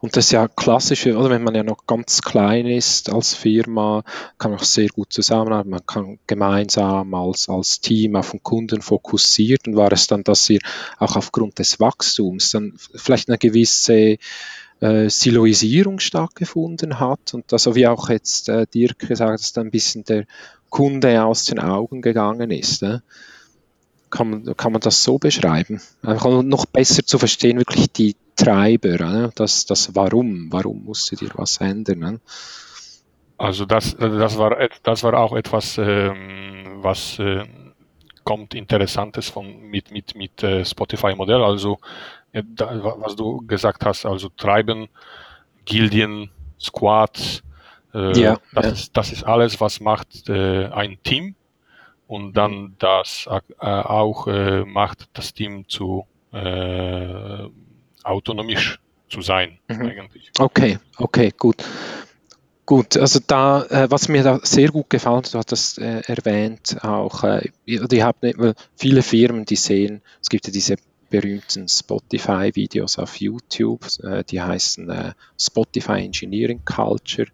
und 0.00 0.14
das 0.14 0.26
ist 0.26 0.32
ja 0.32 0.46
klassisch, 0.46 1.06
oder 1.06 1.30
wenn 1.30 1.42
man 1.42 1.54
ja 1.54 1.62
noch 1.62 1.86
ganz 1.86 2.20
klein 2.20 2.66
ist 2.66 3.10
als 3.10 3.32
Firma, 3.32 4.04
kann 4.36 4.50
man 4.50 4.60
auch 4.60 4.64
sehr 4.64 4.88
gut 4.88 5.10
zusammenarbeiten, 5.10 5.70
man 5.70 5.86
kann 5.86 6.18
gemeinsam 6.26 7.14
als, 7.14 7.48
als 7.48 7.80
Team 7.80 8.16
auf 8.16 8.32
den 8.32 8.42
Kunden 8.42 8.82
fokussiert 8.82 9.66
und 9.66 9.74
war 9.74 9.90
es 9.90 10.06
dann, 10.06 10.22
dass 10.22 10.50
ihr 10.50 10.60
auch 10.98 11.16
aufgrund 11.16 11.58
des 11.58 11.80
Wachstums 11.80 12.50
dann 12.50 12.74
vielleicht 12.94 13.30
eine 13.30 13.38
gewisse 13.38 14.18
äh, 14.80 15.08
Siloisierung 15.08 15.98
stattgefunden 15.98 17.00
hat 17.00 17.32
und 17.32 17.50
das, 17.50 17.62
so 17.62 17.74
wie 17.74 17.86
auch 17.86 18.10
jetzt 18.10 18.50
äh, 18.50 18.66
Dirk 18.66 18.98
gesagt 18.98 19.32
hat, 19.32 19.40
dass 19.40 19.54
dann 19.54 19.68
ein 19.68 19.70
bisschen 19.70 20.04
der 20.04 20.26
Kunde 20.68 21.24
aus 21.24 21.46
den 21.46 21.58
Augen 21.58 22.02
gegangen 22.02 22.50
ist. 22.50 22.82
Ne? 22.82 23.02
Kann 24.16 24.30
man, 24.30 24.56
kann 24.56 24.72
man 24.72 24.80
das 24.80 25.02
so 25.02 25.18
beschreiben? 25.18 25.80
Einfach 26.02 26.42
noch 26.42 26.66
besser 26.66 27.04
zu 27.04 27.18
verstehen, 27.18 27.58
wirklich 27.58 27.92
die 27.92 28.16
Treiber, 28.34 28.96
ne? 28.98 29.30
das, 29.34 29.66
das 29.66 29.94
Warum, 29.94 30.48
warum 30.50 30.84
musste 30.84 31.16
dir 31.16 31.30
was 31.34 31.58
ändern? 31.58 31.98
Ne? 31.98 32.20
Also 33.38 33.66
das, 33.66 33.96
das, 33.96 34.38
war, 34.38 34.56
das 34.82 35.02
war 35.02 35.14
auch 35.14 35.36
etwas, 35.36 35.76
ähm, 35.78 36.78
was 36.82 37.18
äh, 37.18 37.44
kommt 38.24 38.54
Interessantes 38.54 39.28
von, 39.28 39.60
mit, 39.68 39.90
mit, 39.90 40.14
mit 40.16 40.42
äh, 40.42 40.64
Spotify-Modell. 40.64 41.42
Also 41.42 41.78
ja, 42.32 42.42
da, 42.44 42.80
was 42.98 43.16
du 43.16 43.46
gesagt 43.46 43.84
hast, 43.84 44.06
also 44.06 44.30
Treiben, 44.36 44.88
Gildien, 45.66 46.30
Squads, 46.58 47.42
äh, 47.92 48.18
ja, 48.18 48.38
das, 48.52 48.64
ja. 48.64 48.72
Ist, 48.72 48.96
das 48.96 49.12
ist 49.12 49.24
alles, 49.24 49.60
was 49.60 49.80
macht 49.80 50.28
äh, 50.28 50.66
ein 50.66 50.98
Team 51.02 51.34
und 52.06 52.34
dann 52.34 52.76
das 52.78 53.28
äh, 53.28 53.66
auch 53.66 54.26
äh, 54.26 54.64
macht 54.64 55.08
das 55.12 55.34
Team 55.34 55.68
zu 55.68 56.06
äh, 56.32 57.48
autonomisch 58.04 58.78
zu 59.08 59.22
sein 59.22 59.58
mhm. 59.68 59.82
eigentlich. 59.82 60.30
Okay, 60.38 60.78
okay, 60.98 61.32
gut. 61.36 61.64
Gut, 62.64 62.96
also 62.96 63.20
da, 63.24 63.62
äh, 63.66 63.88
was 63.90 64.08
mir 64.08 64.24
da 64.24 64.40
sehr 64.42 64.70
gut 64.70 64.90
gefallen, 64.90 65.22
du 65.30 65.38
hast 65.38 65.52
das 65.52 65.78
äh, 65.78 66.02
erwähnt, 66.06 66.76
auch, 66.82 67.22
äh, 67.22 67.50
die 67.64 68.02
haben 68.02 68.54
viele 68.74 69.02
Firmen, 69.02 69.44
die 69.44 69.54
sehen, 69.54 70.02
es 70.20 70.28
gibt 70.28 70.48
ja 70.48 70.52
diese 70.52 70.76
berühmten 71.08 71.68
Spotify-Videos 71.68 72.98
auf 72.98 73.20
YouTube, 73.20 73.86
äh, 74.02 74.24
die 74.24 74.42
heißen 74.42 74.90
äh, 74.90 75.12
Spotify 75.40 76.04
Engineering 76.04 76.64
Culture 76.64 77.28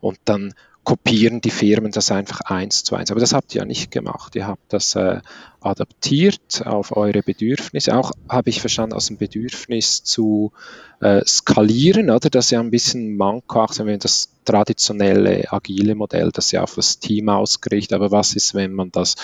und 0.00 0.18
dann 0.24 0.54
kopieren 0.84 1.40
die 1.40 1.50
Firmen 1.50 1.92
das 1.92 2.10
einfach 2.10 2.40
eins 2.42 2.84
zu 2.84 2.96
eins. 2.96 3.10
Aber 3.10 3.20
das 3.20 3.32
habt 3.32 3.54
ihr 3.54 3.60
ja 3.60 3.64
nicht 3.66 3.90
gemacht. 3.90 4.34
Ihr 4.34 4.46
habt 4.46 4.72
das 4.72 4.94
äh, 4.96 5.20
adaptiert 5.60 6.62
auf 6.64 6.96
eure 6.96 7.22
Bedürfnisse. 7.22 7.96
Auch 7.96 8.12
habe 8.28 8.50
ich 8.50 8.60
verstanden, 8.60 8.94
aus 8.94 9.06
dem 9.06 9.18
Bedürfnis 9.18 10.02
zu 10.02 10.52
äh, 11.00 11.22
skalieren, 11.26 12.10
oder? 12.10 12.30
Das 12.30 12.46
ist 12.46 12.50
ja 12.52 12.60
ein 12.60 12.70
bisschen 12.70 13.16
Manko, 13.16 13.64
auch 13.64 13.78
wenn 13.78 13.98
das 13.98 14.30
traditionelle 14.44 15.52
agile 15.52 15.94
Modell, 15.94 16.30
das 16.32 16.50
ja 16.50 16.62
auf 16.62 16.74
das 16.74 16.98
Team 16.98 17.28
ausgerichtet. 17.28 17.94
Aber 17.94 18.10
was 18.10 18.34
ist, 18.34 18.54
wenn 18.54 18.72
man 18.72 18.90
das, 18.90 19.16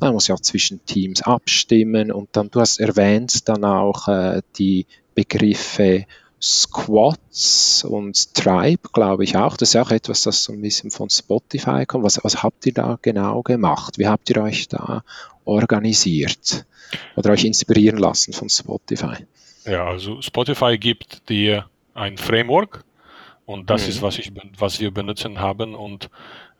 man 0.00 0.12
muss 0.12 0.26
ja 0.26 0.34
auch 0.34 0.40
zwischen 0.40 0.84
Teams 0.84 1.22
abstimmen 1.22 2.10
und 2.10 2.30
dann, 2.32 2.50
du 2.50 2.60
hast 2.60 2.80
erwähnt 2.80 3.48
dann 3.48 3.64
auch 3.64 4.08
äh, 4.08 4.42
die 4.56 4.86
Begriffe 5.14 6.06
Squats 6.40 7.84
und 7.84 8.34
Tribe, 8.34 8.88
glaube 8.92 9.24
ich 9.24 9.36
auch. 9.36 9.56
Das 9.56 9.70
ist 9.70 9.76
auch 9.76 9.90
etwas, 9.90 10.22
das 10.22 10.44
so 10.44 10.52
ein 10.52 10.60
bisschen 10.60 10.90
von 10.90 11.10
Spotify 11.10 11.84
kommt. 11.86 12.04
Was, 12.04 12.22
was 12.22 12.42
habt 12.42 12.64
ihr 12.66 12.74
da 12.74 12.98
genau 13.02 13.42
gemacht? 13.42 13.98
Wie 13.98 14.06
habt 14.06 14.30
ihr 14.30 14.42
euch 14.42 14.68
da 14.68 15.02
organisiert 15.44 16.66
oder 17.16 17.30
euch 17.30 17.44
inspirieren 17.44 17.98
lassen 17.98 18.32
von 18.32 18.48
Spotify? 18.48 19.26
Ja, 19.64 19.86
also 19.86 20.22
Spotify 20.22 20.78
gibt 20.78 21.28
dir 21.28 21.68
ein 21.94 22.16
Framework 22.16 22.84
und 23.44 23.68
das 23.68 23.82
mhm. 23.82 23.88
ist, 23.88 24.02
was, 24.02 24.18
ich, 24.18 24.32
was 24.58 24.80
wir 24.80 24.92
benutzen 24.92 25.40
haben 25.40 25.74
und 25.74 26.08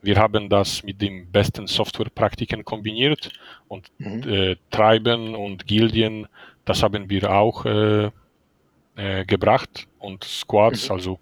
wir 0.02 0.16
haben 0.16 0.48
das 0.48 0.82
mit 0.82 1.00
den 1.00 1.30
besten 1.30 1.66
Softwarepraktiken 1.66 2.64
kombiniert 2.64 3.30
und 3.68 3.90
mhm. 3.98 4.22
äh, 4.28 4.56
Treiben 4.70 5.34
und 5.34 5.66
Gildien, 5.66 6.26
das 6.64 6.82
haben 6.82 7.10
wir 7.10 7.32
auch 7.32 7.64
äh, 7.64 8.10
äh, 8.98 9.24
gebracht 9.24 9.86
und 10.00 10.24
Squads, 10.24 10.88
mhm. 10.88 10.94
also 10.94 11.20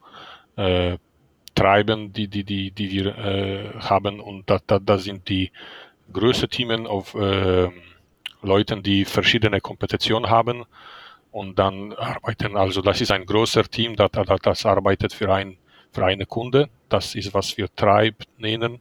äh, 0.57 0.97
Treiben, 1.55 2.13
die, 2.13 2.27
die, 2.29 2.43
die, 2.43 2.71
die 2.71 2.91
wir 2.91 3.19
äh, 3.19 3.73
haben 3.81 4.21
und 4.21 4.49
da, 4.49 4.61
da, 4.67 4.79
da 4.79 4.99
sind 4.99 5.29
die 5.29 5.53
größten 6.13 6.49
Teams 6.49 6.89
auf 6.89 7.15
äh, 7.15 7.69
Leuten, 8.43 8.83
die 8.83 9.05
verschiedene 9.05 9.61
Kompetitionen 9.61 10.31
haben 10.31 10.65
und 11.33 11.59
dann 11.59 11.93
arbeiten, 11.93 12.57
also 12.57 12.81
das 12.81 13.01
ist 13.01 13.13
ein 13.13 13.27
großer 13.27 13.65
Team, 13.65 13.95
das, 13.95 14.11
das, 14.13 14.27
das 14.43 14.67
arbeitet 14.67 15.13
für, 15.13 15.33
ein, 15.33 15.59
für 15.93 16.05
eine 16.05 16.25
Kunde, 16.25 16.71
das 16.89 17.15
ist, 17.15 17.35
was 17.35 17.57
wir 17.57 17.75
Tribe 17.75 18.25
nennen 18.39 18.81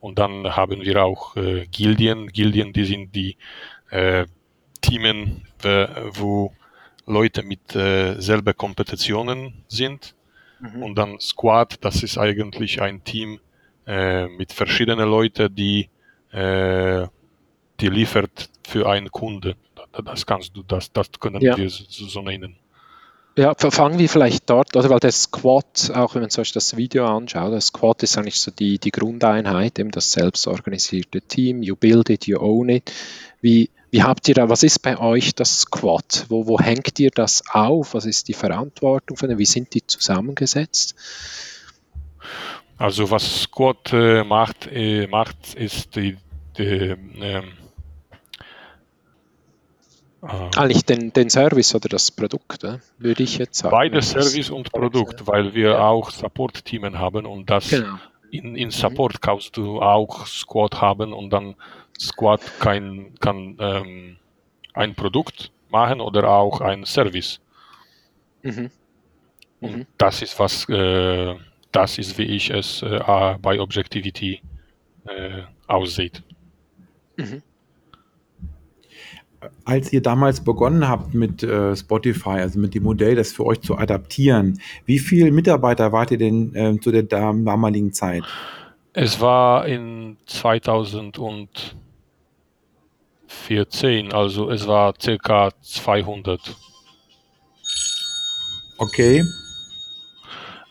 und 0.00 0.18
dann 0.18 0.54
haben 0.54 0.82
wir 0.82 1.02
auch 1.02 1.34
äh, 1.36 1.66
Gildien, 1.66 2.28
Gildien, 2.28 2.72
die 2.72 2.84
sind 2.84 3.14
die 3.14 3.36
äh, 3.90 4.26
Teamen, 4.80 5.46
wo 6.14 6.52
Leute 7.08 7.42
mit 7.42 7.74
äh, 7.74 8.20
selber 8.20 8.54
Kompetitionen 8.54 9.64
sind. 9.68 10.14
Mhm. 10.60 10.82
Und 10.82 10.94
dann 10.96 11.20
Squad, 11.20 11.78
das 11.84 12.02
ist 12.02 12.18
eigentlich 12.18 12.80
ein 12.80 13.02
Team 13.04 13.40
äh, 13.86 14.28
mit 14.28 14.52
verschiedenen 14.52 15.08
Leuten, 15.08 15.54
die, 15.54 15.88
äh, 16.32 17.06
die 17.80 17.88
liefert 17.88 18.50
für 18.66 18.88
einen 18.88 19.10
Kunde. 19.10 19.56
Das 20.04 20.26
kannst 20.26 20.56
du, 20.56 20.62
das, 20.62 20.92
das 20.92 21.10
können 21.18 21.40
ja. 21.40 21.56
wir 21.56 21.70
so, 21.70 22.06
so 22.06 22.22
nennen. 22.22 22.56
Ja, 23.36 23.54
fangen 23.54 24.00
wir 24.00 24.08
vielleicht 24.08 24.50
dort, 24.50 24.74
oder 24.74 24.90
weil 24.90 24.98
der 24.98 25.12
Squad, 25.12 25.92
auch 25.94 26.16
wenn 26.16 26.22
man 26.22 26.30
sich 26.30 26.50
das 26.50 26.76
Video 26.76 27.06
anschaut, 27.06 27.52
der 27.52 27.60
Squad 27.60 28.02
ist 28.02 28.18
eigentlich 28.18 28.40
so 28.40 28.50
die, 28.50 28.80
die 28.80 28.90
Grundeinheit, 28.90 29.78
eben 29.78 29.92
das 29.92 30.10
selbstorganisierte 30.10 31.20
Team, 31.22 31.62
you 31.62 31.76
build 31.76 32.10
it, 32.10 32.26
you 32.26 32.40
own 32.40 32.68
it. 32.68 32.92
Wie, 33.40 33.70
wie 33.90 34.02
habt 34.02 34.28
ihr 34.28 34.34
da, 34.34 34.48
was 34.48 34.62
ist 34.62 34.80
bei 34.80 34.98
euch 34.98 35.34
das 35.34 35.60
Squad? 35.60 36.26
Wo, 36.28 36.46
wo 36.46 36.58
hängt 36.58 36.98
ihr 36.98 37.10
das 37.10 37.42
auf? 37.50 37.94
Was 37.94 38.04
ist 38.04 38.28
die 38.28 38.34
Verantwortung 38.34 39.16
von 39.16 39.28
dem? 39.28 39.38
Wie 39.38 39.46
sind 39.46 39.74
die 39.74 39.86
zusammengesetzt? 39.86 40.94
Also 42.76 43.10
was 43.10 43.42
Squad 43.42 43.92
äh, 43.92 44.24
macht, 44.24 44.68
äh, 44.70 45.06
macht, 45.06 45.54
ist 45.54 45.96
die, 45.96 46.16
die 46.56 46.64
ähm, 46.64 47.52
äh, 50.22 50.56
Eigentlich 50.56 50.84
den, 50.84 51.12
den 51.12 51.30
Service 51.30 51.74
oder 51.74 51.88
das 51.88 52.10
Produkt, 52.10 52.64
äh, 52.64 52.78
würde 52.98 53.22
ich 53.22 53.38
jetzt 53.38 53.58
sagen. 53.58 53.70
Beides 53.70 54.10
Service 54.10 54.50
und 54.50 54.72
Produkt, 54.72 55.26
weil 55.26 55.54
wir 55.54 55.70
ja. 55.70 55.88
auch 55.88 56.10
Support-Teamen 56.10 56.98
haben 56.98 57.24
und 57.24 57.48
das 57.48 57.70
genau. 57.70 57.98
in, 58.30 58.56
in 58.56 58.70
Support 58.70 59.14
mhm. 59.14 59.20
kannst 59.20 59.56
du 59.56 59.80
auch 59.80 60.26
Squad 60.26 60.80
haben 60.80 61.12
und 61.12 61.30
dann 61.30 61.54
Squad 61.98 62.40
kein, 62.60 63.14
kann 63.20 63.56
ähm, 63.58 64.16
ein 64.74 64.94
Produkt 64.94 65.50
machen 65.70 66.00
oder 66.00 66.28
auch 66.30 66.60
ein 66.60 66.84
Service. 66.84 67.40
Mhm. 68.42 68.70
Und 69.60 69.76
Mhm. 69.76 69.86
das 69.98 70.22
ist 70.22 70.38
was, 70.38 70.68
äh, 70.68 71.34
das 71.72 71.98
ist 71.98 72.16
wie 72.16 72.22
ich 72.24 72.50
es 72.50 72.82
äh, 72.82 73.00
bei 73.42 73.60
Objectivity 73.60 74.40
äh, 75.06 75.42
aussieht. 75.66 76.22
Mhm. 77.16 77.42
Als 79.64 79.92
ihr 79.92 80.02
damals 80.02 80.42
begonnen 80.42 80.88
habt 80.88 81.14
mit 81.14 81.42
äh, 81.44 81.76
Spotify, 81.76 82.30
also 82.40 82.58
mit 82.58 82.74
dem 82.74 82.82
Modell, 82.82 83.14
das 83.14 83.32
für 83.32 83.46
euch 83.46 83.60
zu 83.60 83.76
adaptieren, 83.78 84.60
wie 84.84 84.98
viele 84.98 85.30
Mitarbeiter 85.30 85.92
wart 85.92 86.10
ihr 86.10 86.18
denn 86.18 86.54
äh, 86.56 86.78
zu 86.80 86.90
der 86.90 87.04
dam- 87.04 87.44
damaligen 87.44 87.92
Zeit? 87.92 88.24
Es 88.92 89.20
war 89.20 89.66
in 89.66 90.16
2014, 93.28 94.12
also 94.12 94.50
es 94.50 94.66
war 94.66 94.94
circa 95.00 95.50
200. 95.62 96.40
Okay, 98.78 99.24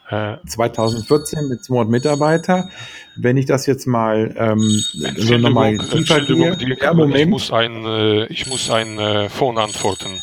Äh, 0.09 0.37
2014 0.47 1.49
mit 1.49 1.65
200 1.65 1.89
Mitarbeiter. 1.91 2.69
Wenn 3.17 3.35
ich 3.35 3.45
das 3.45 3.65
jetzt 3.65 3.87
mal 3.87 4.33
ähm, 4.37 4.61
so 5.17 5.37
nochmal 5.37 5.73
Entschuldigung, 5.73 6.43
tiefer 6.43 6.55
gehe. 6.55 6.77
Ja, 6.79 6.91
aber 6.91 7.03
ich 7.03 7.09
Moment. 7.09 7.29
muss 7.31 7.51
ein, 7.51 7.85
äh, 7.85 8.25
ich 8.27 8.47
muss 8.47 8.69
ein 8.71 8.97
äh, 8.99 9.27
Phone 9.27 9.57
antworten. 9.57 10.21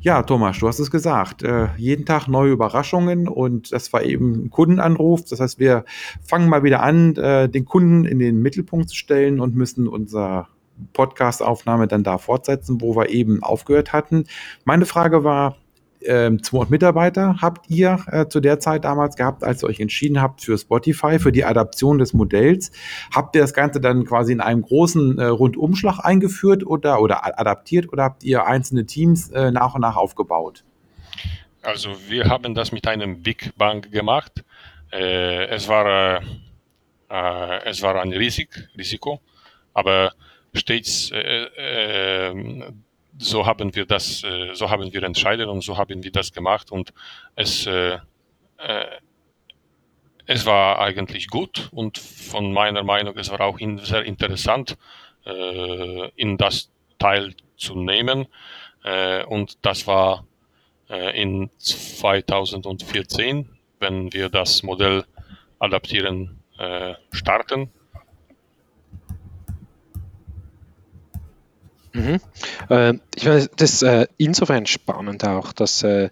Ja, 0.00 0.22
Thomas, 0.22 0.58
du 0.60 0.68
hast 0.68 0.78
es 0.78 0.90
gesagt. 0.90 1.42
Äh, 1.42 1.68
jeden 1.76 2.06
Tag 2.06 2.26
neue 2.28 2.52
Überraschungen 2.52 3.28
und 3.28 3.72
das 3.72 3.92
war 3.92 4.02
eben 4.02 4.44
ein 4.46 4.50
Kundenanruf. 4.50 5.24
Das 5.28 5.40
heißt, 5.40 5.58
wir 5.58 5.84
fangen 6.22 6.48
mal 6.48 6.62
wieder 6.62 6.82
an, 6.82 7.16
äh, 7.16 7.50
den 7.50 7.66
Kunden 7.66 8.06
in 8.06 8.18
den 8.18 8.40
Mittelpunkt 8.40 8.88
zu 8.88 8.96
stellen 8.96 9.40
und 9.40 9.54
müssen 9.56 9.88
unser 9.88 10.48
Podcast-Aufnahme 10.92 11.88
dann 11.88 12.04
da 12.04 12.18
fortsetzen, 12.18 12.80
wo 12.80 12.96
wir 12.96 13.08
eben 13.08 13.42
aufgehört 13.42 13.92
hatten. 13.92 14.24
Meine 14.64 14.86
Frage 14.86 15.24
war, 15.24 15.56
ähm, 16.02 16.42
200 16.42 16.70
Mitarbeiter 16.70 17.36
habt 17.40 17.68
ihr 17.68 17.98
äh, 18.10 18.28
zu 18.28 18.40
der 18.40 18.60
Zeit 18.60 18.84
damals 18.84 19.16
gehabt, 19.16 19.42
als 19.42 19.62
ihr 19.62 19.68
euch 19.68 19.80
entschieden 19.80 20.20
habt 20.20 20.42
für 20.42 20.56
Spotify, 20.56 21.18
für 21.18 21.32
die 21.32 21.44
Adaption 21.44 21.98
des 21.98 22.12
Modells. 22.12 22.70
Habt 23.14 23.34
ihr 23.34 23.42
das 23.42 23.54
Ganze 23.54 23.80
dann 23.80 24.04
quasi 24.04 24.32
in 24.32 24.40
einem 24.40 24.62
großen 24.62 25.18
äh, 25.18 25.24
Rundumschlag 25.24 26.00
eingeführt 26.04 26.66
oder, 26.66 27.00
oder 27.00 27.38
adaptiert 27.38 27.92
oder 27.92 28.04
habt 28.04 28.24
ihr 28.24 28.46
einzelne 28.46 28.86
Teams 28.86 29.30
äh, 29.30 29.50
nach 29.50 29.74
und 29.74 29.80
nach 29.80 29.96
aufgebaut? 29.96 30.64
Also 31.62 31.90
wir 32.08 32.28
haben 32.28 32.54
das 32.54 32.70
mit 32.72 32.86
einem 32.86 33.22
Big 33.22 33.52
Bang 33.56 33.90
gemacht. 33.90 34.44
Äh, 34.92 35.46
es, 35.46 35.68
war, 35.68 36.20
äh, 36.20 36.20
äh, 37.10 37.64
es 37.64 37.82
war 37.82 38.00
ein 38.00 38.12
Risik, 38.12 38.68
Risiko, 38.78 39.20
aber 39.74 40.12
stets 40.56 41.10
äh, 41.12 42.30
äh, 42.30 42.72
so 43.18 43.46
haben 43.46 43.74
wir 43.74 43.86
das, 43.86 44.24
äh, 44.24 44.54
so 44.54 44.70
haben 44.70 44.92
wir 44.92 45.02
entschieden 45.02 45.48
und 45.48 45.62
so 45.62 45.76
haben 45.78 46.02
wir 46.02 46.12
das 46.12 46.32
gemacht 46.32 46.70
und 46.70 46.92
es, 47.34 47.66
äh, 47.66 47.98
äh, 48.58 48.86
es 50.26 50.44
war 50.44 50.80
eigentlich 50.80 51.28
gut 51.28 51.68
und 51.72 51.98
von 51.98 52.52
meiner 52.52 52.82
Meinung 52.82 53.16
es 53.16 53.30
war 53.30 53.40
auch 53.40 53.58
in, 53.58 53.78
sehr 53.78 54.04
interessant, 54.04 54.76
äh, 55.24 56.08
in 56.16 56.36
das 56.36 56.70
Teil 56.98 57.34
zu 57.56 57.74
nehmen 57.76 58.26
äh, 58.84 59.24
und 59.24 59.64
das 59.64 59.86
war 59.86 60.26
äh, 60.90 61.20
in 61.20 61.50
2014, 61.58 63.48
wenn 63.78 64.12
wir 64.12 64.28
das 64.28 64.62
Modell 64.62 65.04
adaptieren 65.58 66.42
äh, 66.58 66.94
starten. 67.12 67.70
Mhm. 71.96 72.20
Äh, 72.68 72.94
ich 73.14 73.24
meine, 73.24 73.48
das 73.56 73.72
ist 73.74 73.82
äh, 73.82 74.06
insofern 74.18 74.66
spannend 74.66 75.24
auch, 75.24 75.52
dass 75.52 75.82
äh, 75.82 76.10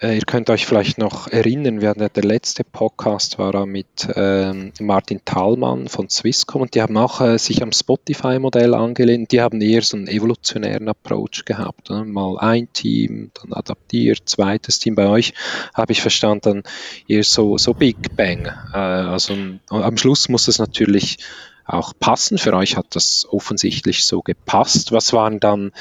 äh, 0.00 0.14
ihr 0.14 0.22
könnt 0.22 0.48
euch 0.48 0.64
vielleicht 0.64 0.98
noch 0.98 1.26
erinnern, 1.26 1.80
wir 1.80 1.88
hatten 1.88 2.02
ja, 2.02 2.08
der 2.08 2.22
letzte 2.22 2.62
Podcast 2.62 3.38
war 3.38 3.66
mit 3.66 4.08
ähm, 4.14 4.72
Martin 4.80 5.20
Thalmann 5.24 5.88
von 5.88 6.08
Swisscom 6.08 6.62
und 6.62 6.74
die 6.76 6.82
haben 6.82 6.96
auch 6.96 7.20
äh, 7.20 7.36
sich 7.36 7.62
am 7.64 7.72
Spotify-Modell 7.72 8.74
angelehnt. 8.74 9.32
Die 9.32 9.40
haben 9.40 9.60
eher 9.60 9.82
so 9.82 9.96
einen 9.96 10.06
evolutionären 10.06 10.88
Approach 10.88 11.44
gehabt. 11.44 11.90
Ne? 11.90 12.04
Mal 12.04 12.38
ein 12.38 12.72
Team, 12.72 13.32
dann 13.42 13.52
adaptiert, 13.52 14.22
zweites 14.26 14.78
Team. 14.78 14.94
Bei 14.94 15.08
euch 15.08 15.34
habe 15.74 15.90
ich 15.90 16.00
verstanden, 16.00 16.62
eher 17.08 17.24
so, 17.24 17.58
so 17.58 17.74
Big 17.74 18.14
Bang. 18.14 18.46
Äh, 18.72 18.78
also 18.78 19.34
am 19.68 19.96
Schluss 19.96 20.28
muss 20.28 20.46
es 20.46 20.60
natürlich 20.60 21.18
auch 21.68 21.92
passen. 22.00 22.38
Für 22.38 22.54
euch 22.54 22.76
hat 22.76 22.86
das 22.96 23.26
offensichtlich 23.30 24.04
so 24.06 24.22
gepasst. 24.22 24.90
Was 24.90 25.12
waren 25.12 25.38
dann, 25.38 25.72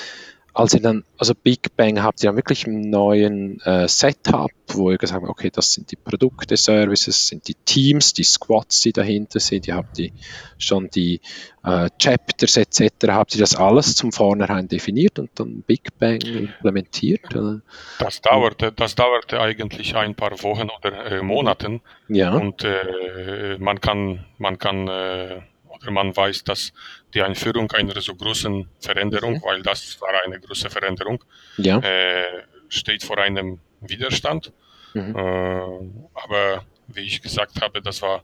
als 0.53 0.73
ihr 0.73 0.81
dann, 0.81 1.03
also 1.17 1.33
Big 1.33 1.75
Bang 1.77 2.03
habt 2.03 2.21
ihr 2.21 2.29
dann 2.29 2.35
wirklich 2.35 2.65
einen 2.67 2.89
neuen 2.89 3.61
äh, 3.61 3.87
Setup, 3.87 4.51
wo 4.69 4.91
ihr 4.91 4.97
gesagt 4.97 5.21
habt, 5.21 5.29
okay, 5.29 5.49
das 5.49 5.71
sind 5.71 5.91
die 5.91 5.95
Produkte, 5.95 6.57
Services, 6.57 7.27
sind 7.27 7.47
die 7.47 7.53
Teams, 7.53 8.13
die 8.13 8.23
Squads, 8.23 8.81
die 8.81 8.91
dahinter 8.91 9.39
sind, 9.39 9.67
ihr 9.67 9.75
habt 9.75 9.97
die, 9.97 10.11
schon 10.57 10.89
die 10.89 11.21
äh, 11.63 11.89
Chapters 12.01 12.57
etc., 12.57 12.91
habt 13.09 13.35
ihr 13.35 13.39
das 13.39 13.55
alles 13.55 13.95
zum 13.95 14.11
Vornherein 14.11 14.67
definiert 14.67 15.19
und 15.19 15.29
dann 15.35 15.61
Big 15.61 15.97
Bang 15.99 16.19
implementiert? 16.21 17.33
Oder? 17.33 17.61
Das 17.99 18.19
dauerte, 18.21 18.71
das 18.73 18.95
dauerte 18.95 19.39
eigentlich 19.39 19.95
ein 19.95 20.15
paar 20.15 20.31
Wochen 20.43 20.69
oder 20.77 21.05
äh, 21.11 21.21
Monaten 21.21 21.81
Ja. 22.09 22.33
und 22.33 22.63
äh, 22.65 23.57
man 23.59 23.79
kann, 23.79 24.25
man 24.37 24.57
kann 24.57 24.87
äh, 24.87 25.41
oder 25.81 25.91
man 25.91 26.15
weiß, 26.15 26.43
dass 26.43 26.71
die 27.13 27.21
Einführung 27.21 27.71
einer 27.71 27.99
so 28.01 28.15
großen 28.15 28.69
Veränderung, 28.79 29.33
Mhm. 29.35 29.41
weil 29.43 29.61
das 29.61 29.99
war 30.01 30.09
eine 30.25 30.39
große 30.39 30.69
Veränderung, 30.69 31.23
Ja. 31.57 31.79
äh, 31.79 32.43
steht 32.69 33.03
vor 33.03 33.17
einem 33.17 33.59
Widerstand. 33.81 34.51
Mhm. 34.93 35.15
Äh, 35.15 36.19
aber 36.23 36.65
wie 36.87 37.01
ich 37.01 37.21
gesagt 37.21 37.61
habe, 37.61 37.81
das 37.81 38.01
war 38.01 38.23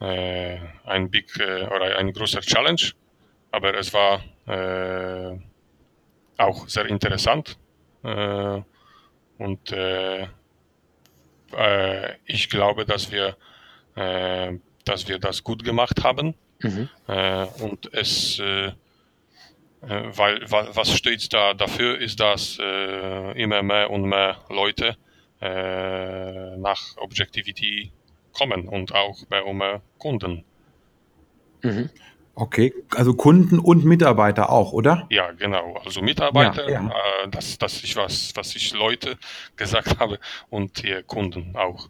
äh, 0.00 0.58
ein 0.84 1.10
big 1.10 1.38
äh, 1.38 1.64
oder 1.66 1.96
ein 1.98 2.12
großer 2.12 2.40
Challenge, 2.40 2.92
aber 3.50 3.74
es 3.78 3.92
war 3.94 4.22
äh, 4.46 5.38
auch 6.36 6.68
sehr 6.68 6.86
interessant 6.86 7.56
äh, 8.04 8.60
und 9.38 9.74
ich 12.26 12.50
glaube, 12.50 12.84
dass 12.84 13.10
wir 13.12 13.36
dass 14.84 15.08
wir 15.08 15.18
das 15.18 15.42
gut 15.44 15.64
gemacht 15.64 16.02
haben 16.04 16.34
Mhm. 16.60 16.88
äh, 17.06 17.46
und 17.60 17.92
es 17.92 18.38
äh, 18.38 18.72
äh, 19.82 20.10
weil 20.16 20.50
wa, 20.50 20.66
was 20.72 20.92
steht 20.96 21.32
da 21.32 21.54
dafür 21.54 21.98
ist, 22.00 22.18
dass 22.20 22.58
äh, 22.60 23.42
immer 23.42 23.62
mehr 23.62 23.90
und 23.90 24.04
mehr 24.04 24.36
Leute 24.48 24.96
äh, 25.40 26.56
nach 26.56 26.96
Objectivity 26.96 27.92
kommen 28.32 28.68
und 28.68 28.94
auch 28.94 29.16
bei 29.28 29.42
mehr 29.52 29.82
Kunden. 29.98 30.44
Mhm. 31.62 31.90
Okay, 32.34 32.74
also 32.94 33.14
Kunden 33.14 33.58
und 33.58 33.84
Mitarbeiter 33.84 34.50
auch, 34.50 34.72
oder? 34.72 35.06
Ja, 35.08 35.32
genau. 35.32 35.74
Also 35.84 36.02
Mitarbeiter, 36.02 36.68
Ja, 36.68 36.88
Äh, 37.24 37.28
das, 37.30 37.56
das 37.56 37.82
ist 37.82 37.96
was, 37.96 38.32
was 38.34 38.54
ich 38.56 38.74
Leute 38.74 39.16
gesagt 39.56 39.98
habe 39.98 40.18
und 40.50 40.78
hier 40.80 41.02
Kunden 41.02 41.54
auch. 41.56 41.88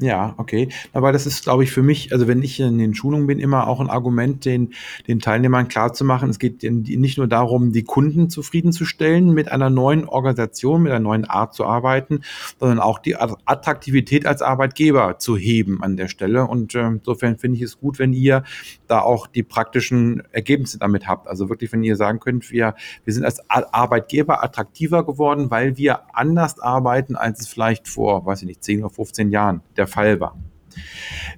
Ja, 0.00 0.34
okay. 0.36 0.68
Aber 0.92 1.10
das 1.10 1.26
ist, 1.26 1.42
glaube 1.42 1.64
ich, 1.64 1.72
für 1.72 1.82
mich, 1.82 2.12
also 2.12 2.28
wenn 2.28 2.40
ich 2.40 2.60
in 2.60 2.78
den 2.78 2.94
Schulungen 2.94 3.26
bin, 3.26 3.40
immer 3.40 3.66
auch 3.66 3.80
ein 3.80 3.90
Argument, 3.90 4.44
den, 4.44 4.72
den 5.08 5.18
Teilnehmern 5.18 5.66
klarzumachen, 5.66 6.30
es 6.30 6.38
geht 6.38 6.62
nicht 6.62 7.18
nur 7.18 7.26
darum, 7.26 7.72
die 7.72 7.82
Kunden 7.82 8.30
zufriedenzustellen 8.30 9.34
mit 9.34 9.50
einer 9.50 9.70
neuen 9.70 10.04
Organisation, 10.04 10.82
mit 10.84 10.92
einer 10.92 11.00
neuen 11.00 11.24
Art 11.24 11.52
zu 11.52 11.64
arbeiten, 11.64 12.20
sondern 12.60 12.78
auch 12.78 13.00
die 13.00 13.16
At- 13.16 13.38
Attraktivität 13.44 14.24
als 14.24 14.40
Arbeitgeber 14.40 15.18
zu 15.18 15.36
heben 15.36 15.82
an 15.82 15.96
der 15.96 16.06
Stelle. 16.06 16.46
Und 16.46 16.76
äh, 16.76 16.86
insofern 16.86 17.36
finde 17.36 17.56
ich 17.56 17.64
es 17.64 17.80
gut, 17.80 17.98
wenn 17.98 18.12
ihr 18.12 18.44
da 18.86 19.00
auch 19.00 19.26
die 19.26 19.42
praktischen 19.42 20.22
Ergebnisse 20.30 20.78
damit 20.78 21.08
habt. 21.08 21.26
Also 21.26 21.48
wirklich, 21.48 21.72
wenn 21.72 21.82
ihr 21.82 21.96
sagen 21.96 22.20
könnt, 22.20 22.52
wir, 22.52 22.76
wir 23.04 23.12
sind 23.14 23.24
als 23.24 23.42
Arbeitgeber 23.50 24.44
attraktiver 24.44 25.04
geworden, 25.04 25.50
weil 25.50 25.76
wir 25.76 26.14
anders 26.16 26.60
arbeiten, 26.60 27.16
als 27.16 27.40
es 27.40 27.48
vielleicht 27.48 27.88
vor, 27.88 28.24
weiß 28.24 28.42
ich 28.42 28.46
nicht, 28.46 28.62
10 28.62 28.84
oder 28.84 28.94
15 28.94 29.32
Jahren 29.32 29.62
der 29.76 29.87
Fall 29.88 30.20
war. 30.20 30.36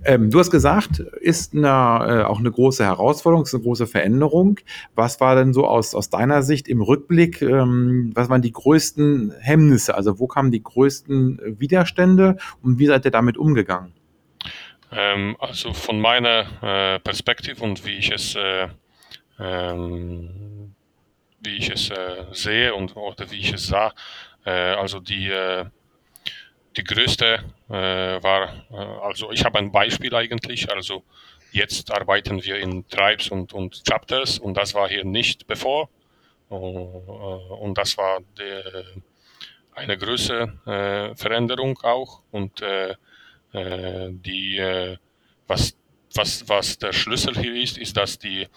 Ähm, 0.04 0.30
du 0.30 0.38
hast 0.38 0.50
gesagt, 0.50 0.98
ist 0.98 1.54
eine, 1.54 1.68
äh, 1.68 2.24
auch 2.24 2.38
eine 2.38 2.50
große 2.50 2.84
Herausforderung, 2.84 3.44
ist 3.44 3.54
eine 3.54 3.62
große 3.62 3.86
Veränderung. 3.86 4.58
Was 4.94 5.20
war 5.20 5.36
denn 5.36 5.52
so 5.52 5.66
aus, 5.66 5.94
aus 5.94 6.10
deiner 6.10 6.42
Sicht 6.42 6.68
im 6.68 6.80
Rückblick, 6.80 7.42
ähm, 7.42 8.10
was 8.14 8.28
waren 8.28 8.42
die 8.42 8.52
größten 8.52 9.34
Hemmnisse? 9.40 9.94
Also 9.94 10.18
wo 10.18 10.26
kamen 10.26 10.50
die 10.50 10.62
größten 10.62 11.58
Widerstände 11.58 12.36
und 12.62 12.78
wie 12.78 12.86
seid 12.86 13.04
ihr 13.04 13.10
damit 13.10 13.36
umgegangen? 13.36 13.92
Ähm, 14.92 15.36
also 15.38 15.72
von 15.72 16.00
meiner 16.00 16.46
äh, 16.62 16.98
Perspektive 17.00 17.62
und 17.62 17.84
wie 17.86 17.98
ich 17.98 18.10
es, 18.10 18.34
äh, 18.34 18.68
ähm, 19.38 20.74
wie 21.40 21.56
ich 21.56 21.70
es 21.70 21.90
äh, 21.90 22.24
sehe 22.32 22.74
und 22.74 22.96
oder 22.96 23.30
wie 23.30 23.38
ich 23.38 23.52
es 23.52 23.66
sah, 23.66 23.92
äh, 24.44 24.50
also 24.50 24.98
die 24.98 25.28
äh, 25.28 25.66
die 26.76 26.84
größte 26.84 27.44
äh, 27.68 27.72
war, 27.72 28.64
äh, 28.70 28.76
also 29.02 29.30
ich 29.32 29.44
habe 29.44 29.58
ein 29.58 29.72
Beispiel 29.72 30.14
eigentlich, 30.14 30.70
also 30.70 31.02
jetzt 31.52 31.90
arbeiten 31.92 32.42
wir 32.44 32.58
in 32.58 32.86
Tribes 32.88 33.28
und, 33.28 33.52
und 33.52 33.82
Chapters 33.84 34.38
und 34.38 34.56
das 34.56 34.74
war 34.74 34.88
hier 34.88 35.04
nicht 35.04 35.46
bevor. 35.46 35.88
und 36.48 37.74
das 37.78 37.96
war 37.96 38.20
der, 38.38 38.84
eine 39.74 39.96
große 39.96 41.14
Veränderung 41.16 41.78
auch 41.82 42.22
und 42.32 42.60
die 43.52 44.96
was 45.46 45.74
was, 46.14 46.48
was 46.48 46.78
der 46.78 46.92
Schlüssel 46.92 47.36
hier 47.36 47.54
ist, 47.54 47.78
ist, 47.78 47.96
dass 47.96 48.18
die, 48.18 48.48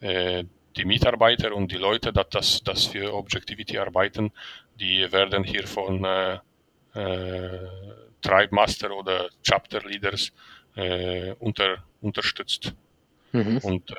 äh, 0.00 0.44
die 0.76 0.84
Mitarbeiter 0.84 1.54
und 1.54 1.72
die 1.72 1.76
Leute, 1.76 2.12
dass 2.12 2.28
das, 2.30 2.62
das 2.62 2.86
für 2.86 3.14
Objectivity 3.14 3.78
arbeiten, 3.78 4.32
die 4.78 5.10
werden 5.10 5.44
hier 5.44 5.66
von 5.66 6.04
äh, 6.04 6.34
äh, 6.34 6.38
Tribe 8.22 8.54
Master 8.54 8.90
oder 8.96 9.28
Chapter 9.42 9.80
Leaders 9.82 10.32
äh, 10.76 11.32
unter, 11.38 11.84
unterstützt. 12.00 12.74
Mhm. 13.32 13.58
Und 13.58 13.90
äh, 13.90 13.94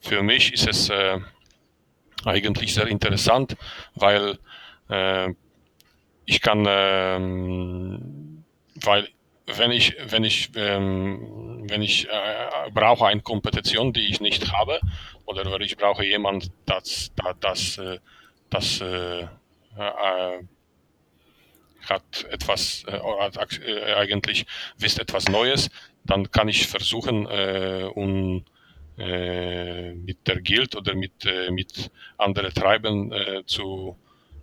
für 0.00 0.22
mich 0.22 0.52
ist 0.52 0.68
es 0.68 0.88
äh, 0.90 1.18
eigentlich 2.24 2.74
sehr 2.74 2.86
interessant, 2.86 3.56
weil 3.94 4.38
äh, 4.88 5.32
ich 6.26 6.40
kann, 6.40 6.64
ähm, 6.68 8.44
weil 8.76 9.08
wenn 9.46 9.72
ich, 9.72 9.96
wenn 10.06 10.24
ich, 10.24 10.50
ähm, 10.54 11.64
wenn 11.68 11.82
ich 11.82 12.08
äh, 12.08 12.70
brauche 12.72 13.06
eine 13.06 13.20
Kompetition, 13.20 13.92
die 13.92 14.08
ich 14.08 14.20
nicht 14.20 14.52
habe, 14.52 14.80
oder 15.26 15.60
ich 15.60 15.76
brauche 15.76 16.04
jemand, 16.04 16.50
das, 16.66 17.10
das, 17.16 17.36
das, 17.40 17.78
äh, 17.78 17.98
das 18.48 18.80
äh, 18.80 19.22
äh, 19.22 20.42
hat 21.88 22.26
etwas, 22.30 22.84
äh, 22.86 23.94
eigentlich 23.94 24.46
wisst 24.78 24.98
etwas 24.98 25.28
Neues, 25.28 25.70
dann 26.04 26.30
kann 26.30 26.48
ich 26.48 26.66
versuchen, 26.66 27.26
äh, 27.26 27.88
um 27.94 28.44
äh, 28.98 29.94
mit 29.94 30.26
der 30.26 30.42
Guild 30.42 30.76
oder 30.76 30.94
mit, 30.94 31.24
äh, 31.24 31.50
mit 31.50 31.90
anderen 32.18 32.52
Treiben 32.52 33.12
äh, 33.12 33.42
zu 33.46 33.96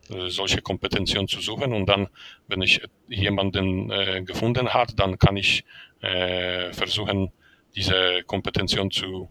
äh, 0.09 0.29
solche 0.29 0.61
Kompetenzen 0.61 1.27
zu 1.27 1.41
suchen 1.41 1.73
und 1.73 1.87
dann, 1.87 2.07
wenn 2.47 2.61
ich 2.61 2.81
jemanden 3.07 3.91
äh, 3.91 4.23
gefunden 4.23 4.73
habe, 4.73 4.93
dann 4.95 5.19
kann 5.19 5.37
ich 5.37 5.63
äh, 6.01 6.71
versuchen, 6.73 7.31
diese 7.75 8.23
Kompetenzen 8.25 8.89
zu 8.89 9.29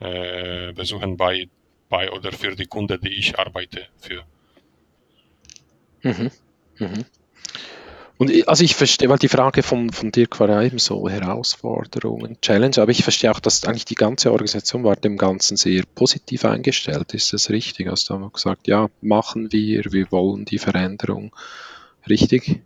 äh, 0.00 0.72
besuchen 0.72 1.16
bei, 1.16 1.48
bei 1.88 2.10
oder 2.10 2.32
für 2.32 2.56
die 2.56 2.66
Kunde, 2.66 2.98
die 2.98 3.10
ich 3.10 3.38
arbeite 3.38 3.86
für. 3.98 4.24
Mhm. 6.02 6.30
Mhm. 6.78 7.04
Und 8.16 8.48
also 8.48 8.62
ich 8.62 8.76
verstehe, 8.76 9.08
weil 9.08 9.18
die 9.18 9.28
Frage 9.28 9.64
von, 9.64 9.90
von 9.90 10.12
Dirk 10.12 10.38
war 10.38 10.48
ja 10.48 10.62
eben 10.62 10.78
so 10.78 11.08
Herausforderungen, 11.08 12.40
Challenge, 12.40 12.76
aber 12.78 12.92
ich 12.92 13.02
verstehe 13.02 13.32
auch, 13.32 13.40
dass 13.40 13.64
eigentlich 13.64 13.86
die 13.86 13.96
ganze 13.96 14.30
Organisation 14.30 14.84
war 14.84 14.94
dem 14.94 15.16
Ganzen 15.16 15.56
sehr 15.56 15.82
positiv 15.94 16.44
eingestellt. 16.44 17.12
Ist 17.12 17.32
das 17.32 17.50
richtig? 17.50 17.88
Also 17.88 18.06
da 18.08 18.14
haben 18.14 18.22
wir 18.22 18.30
gesagt, 18.30 18.68
ja, 18.68 18.88
machen 19.00 19.50
wir, 19.50 19.82
wir 19.90 20.12
wollen 20.12 20.44
die 20.44 20.58
Veränderung. 20.58 21.34
Richtig? 22.08 22.60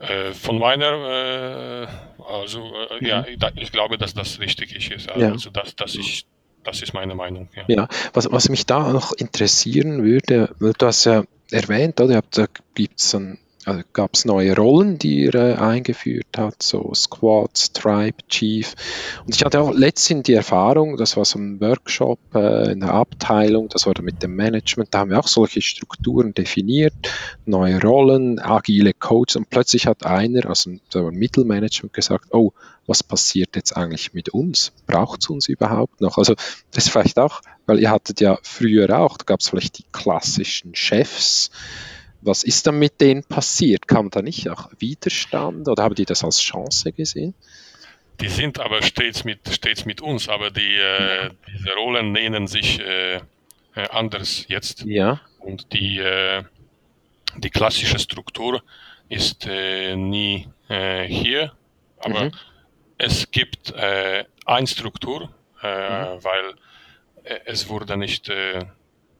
Äh, 0.00 0.32
von 0.32 0.58
meiner, 0.58 0.92
äh, 0.92 1.86
also 2.30 2.60
äh, 2.90 3.00
mhm. 3.00 3.06
ja, 3.06 3.24
ich 3.56 3.72
glaube, 3.72 3.96
dass 3.96 4.12
das 4.12 4.38
richtig 4.38 4.90
ist. 4.90 5.10
Also 5.10 5.48
ja. 5.48 5.50
das, 5.52 5.76
das, 5.76 5.94
ist, 5.94 6.26
das 6.64 6.82
ist 6.82 6.92
meine 6.92 7.14
Meinung. 7.14 7.48
Ja, 7.54 7.64
ja 7.68 7.88
was, 8.12 8.30
was 8.30 8.50
mich 8.50 8.66
da 8.66 8.92
noch 8.92 9.12
interessieren 9.12 10.02
würde, 10.02 10.54
du 10.58 10.86
hast 10.86 11.04
ja 11.04 11.24
erwähnt, 11.52 12.00
oder? 12.00 12.22
Da 12.30 12.46
gibt's 12.74 13.14
ein 13.14 13.38
also 13.66 13.82
gab 13.92 14.14
es 14.14 14.24
neue 14.24 14.56
Rollen, 14.56 14.98
die 14.98 15.26
er 15.26 15.34
äh, 15.34 15.54
eingeführt 15.54 16.38
hat, 16.38 16.62
so 16.62 16.92
Squad, 16.94 17.74
Tribe, 17.74 18.16
Chief. 18.28 18.74
Und 19.26 19.34
ich 19.34 19.44
hatte 19.44 19.60
auch 19.60 19.72
letztens 19.72 20.22
die 20.22 20.32
Erfahrung, 20.32 20.96
das 20.96 21.16
war 21.16 21.26
so 21.26 21.38
ein 21.38 21.60
Workshop 21.60 22.18
äh, 22.34 22.72
in 22.72 22.80
der 22.80 22.94
Abteilung, 22.94 23.68
das 23.68 23.86
war 23.86 23.94
mit 24.00 24.22
dem 24.22 24.34
Management, 24.34 24.94
da 24.94 25.00
haben 25.00 25.10
wir 25.10 25.18
auch 25.18 25.28
solche 25.28 25.60
Strukturen 25.60 26.32
definiert, 26.32 26.94
neue 27.44 27.80
Rollen, 27.82 28.38
agile 28.38 28.94
Coaches 28.94 29.36
und 29.36 29.50
plötzlich 29.50 29.86
hat 29.86 30.06
einer, 30.06 30.46
also 30.46 30.70
der 30.94 31.10
Mittelmanagement 31.10 31.92
gesagt, 31.92 32.28
oh, 32.32 32.52
was 32.86 33.02
passiert 33.02 33.56
jetzt 33.56 33.76
eigentlich 33.76 34.14
mit 34.14 34.30
uns? 34.30 34.72
Braucht 34.86 35.20
es 35.22 35.28
uns 35.28 35.48
überhaupt 35.48 36.00
noch? 36.00 36.18
Also 36.18 36.34
das 36.72 36.86
ist 36.86 36.90
vielleicht 36.90 37.18
auch, 37.18 37.42
weil 37.66 37.78
ihr 37.78 37.90
hattet 37.90 38.20
ja 38.20 38.38
früher 38.42 38.98
auch, 38.98 39.18
da 39.18 39.24
gab 39.24 39.40
es 39.40 39.48
vielleicht 39.48 39.78
die 39.78 39.84
klassischen 39.92 40.74
Chefs, 40.74 41.50
was 42.22 42.42
ist 42.42 42.66
dann 42.66 42.78
mit 42.78 43.00
denen 43.00 43.24
passiert? 43.24 43.88
Kam 43.88 44.10
da 44.10 44.22
nicht 44.22 44.48
auch 44.48 44.70
Widerstand 44.78 45.68
oder 45.68 45.82
haben 45.82 45.94
die 45.94 46.04
das 46.04 46.24
als 46.24 46.40
Chance 46.40 46.92
gesehen? 46.92 47.34
Die 48.20 48.28
sind 48.28 48.58
aber 48.60 48.82
stets 48.82 49.24
mit, 49.24 49.48
stets 49.50 49.86
mit 49.86 50.02
uns, 50.02 50.28
aber 50.28 50.50
die, 50.50 50.76
äh, 50.76 51.30
diese 51.48 51.72
Rollen 51.72 52.12
nennen 52.12 52.46
sich 52.46 52.78
äh, 52.80 53.16
äh, 53.16 53.88
anders 53.90 54.44
jetzt. 54.48 54.84
Ja. 54.84 55.20
Und 55.38 55.72
die, 55.72 55.98
äh, 55.98 56.42
die 57.36 57.50
klassische 57.50 57.98
Struktur 57.98 58.62
ist 59.08 59.46
äh, 59.46 59.96
nie 59.96 60.48
äh, 60.68 61.04
hier, 61.04 61.52
aber 61.98 62.24
mhm. 62.24 62.32
es 62.98 63.30
gibt 63.30 63.72
eine 63.74 64.66
Struktur, 64.66 65.30
mhm. 65.62 66.24
weil 66.24 66.54
es 67.44 67.68
wurde 67.68 67.96
nicht 67.96 68.30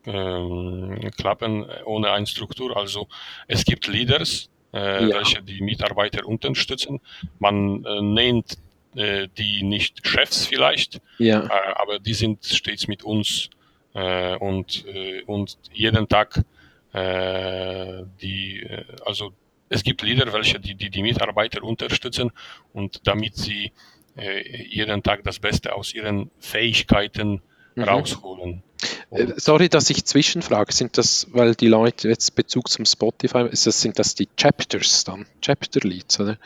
äh, 0.04 1.10
klappen 1.10 1.66
ohne 1.84 2.10
eine 2.12 2.26
Struktur. 2.26 2.76
Also 2.76 3.08
es 3.46 3.64
gibt 3.64 3.86
Leaders, 3.86 4.50
äh, 4.72 5.08
ja. 5.08 5.16
welche 5.16 5.42
die 5.42 5.60
Mitarbeiter 5.60 6.26
unterstützen. 6.26 7.00
Man 7.38 7.84
äh, 7.84 8.00
nennt 8.00 8.56
äh, 8.96 9.28
die 9.38 9.62
nicht 9.62 10.04
Chefs 10.04 10.46
vielleicht, 10.46 11.00
ja. 11.18 11.44
Äh, 11.44 11.74
aber 11.76 12.00
die 12.00 12.14
sind 12.14 12.44
stets 12.44 12.88
mit 12.88 13.04
uns 13.04 13.48
äh, 13.94 14.36
und, 14.36 14.84
und 15.26 15.58
jeden 15.72 16.08
Tag 16.08 16.44
die, 16.92 18.66
also 19.06 19.32
es 19.68 19.84
gibt 19.84 20.02
Leader, 20.02 20.32
welche 20.32 20.58
die, 20.58 20.74
die, 20.74 20.90
die 20.90 21.02
Mitarbeiter 21.02 21.62
unterstützen 21.62 22.32
und 22.72 23.06
damit 23.06 23.36
sie 23.36 23.70
jeden 24.16 25.00
Tag 25.04 25.22
das 25.22 25.38
Beste 25.38 25.72
aus 25.72 25.94
ihren 25.94 26.32
Fähigkeiten 26.40 27.42
mhm. 27.74 27.84
rausholen. 27.84 28.62
Äh, 29.10 29.26
sorry, 29.36 29.68
dass 29.68 29.90
ich 29.90 30.04
zwischenfrage. 30.04 30.72
Sind 30.72 30.96
das, 30.98 31.26
weil 31.32 31.54
die 31.54 31.68
Leute 31.68 32.08
jetzt 32.08 32.34
Bezug 32.34 32.68
zum 32.68 32.84
Spotify, 32.84 33.46
ist 33.50 33.66
das, 33.66 33.80
sind 33.80 33.98
das 33.98 34.14
die 34.14 34.28
Chapters 34.36 35.04
dann? 35.04 35.26
Chapter 35.40 35.80
Leads, 35.86 36.20
oder? 36.20 36.38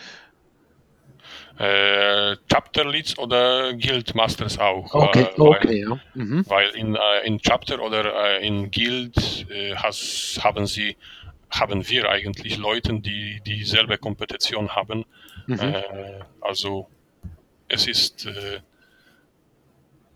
Äh, 1.58 2.36
Chapter 2.48 2.84
Leads 2.84 3.16
oder 3.18 3.74
Guild 3.74 4.14
Masters 4.14 4.58
auch. 4.58 4.92
Okay, 4.92 5.22
äh, 5.22 5.40
okay, 5.40 5.68
weil, 5.68 5.76
ja. 5.76 6.00
Mhm. 6.14 6.44
Weil 6.48 6.70
in, 6.70 6.96
äh, 6.96 7.26
in 7.26 7.38
Chapter 7.40 7.80
oder 7.80 8.40
äh, 8.40 8.46
in 8.46 8.70
Guild 8.70 9.46
äh, 9.50 9.76
has, 9.76 10.38
haben 10.42 10.66
sie 10.66 10.96
haben 11.50 11.88
wir 11.88 12.08
eigentlich 12.08 12.58
Leute, 12.58 12.98
die 12.98 13.40
dieselbe 13.46 13.96
Kompetition 13.96 14.74
haben. 14.74 15.04
Mhm. 15.46 15.74
also 16.40 16.88
es 17.68 17.86
ist 17.86 18.26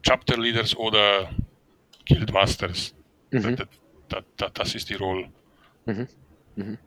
Chapter 0.09 0.39
Leaders 0.39 0.75
oder 0.75 1.29
Guildmasters. 2.09 2.95
Mhm. 3.31 3.57
Das, 4.09 4.25
das, 4.39 4.53
das, 4.55 4.75
ist 4.75 4.89
die 4.89 4.95
Rolle. 4.95 5.29
Mhm. 5.85 6.09
Mhm. 6.57 6.79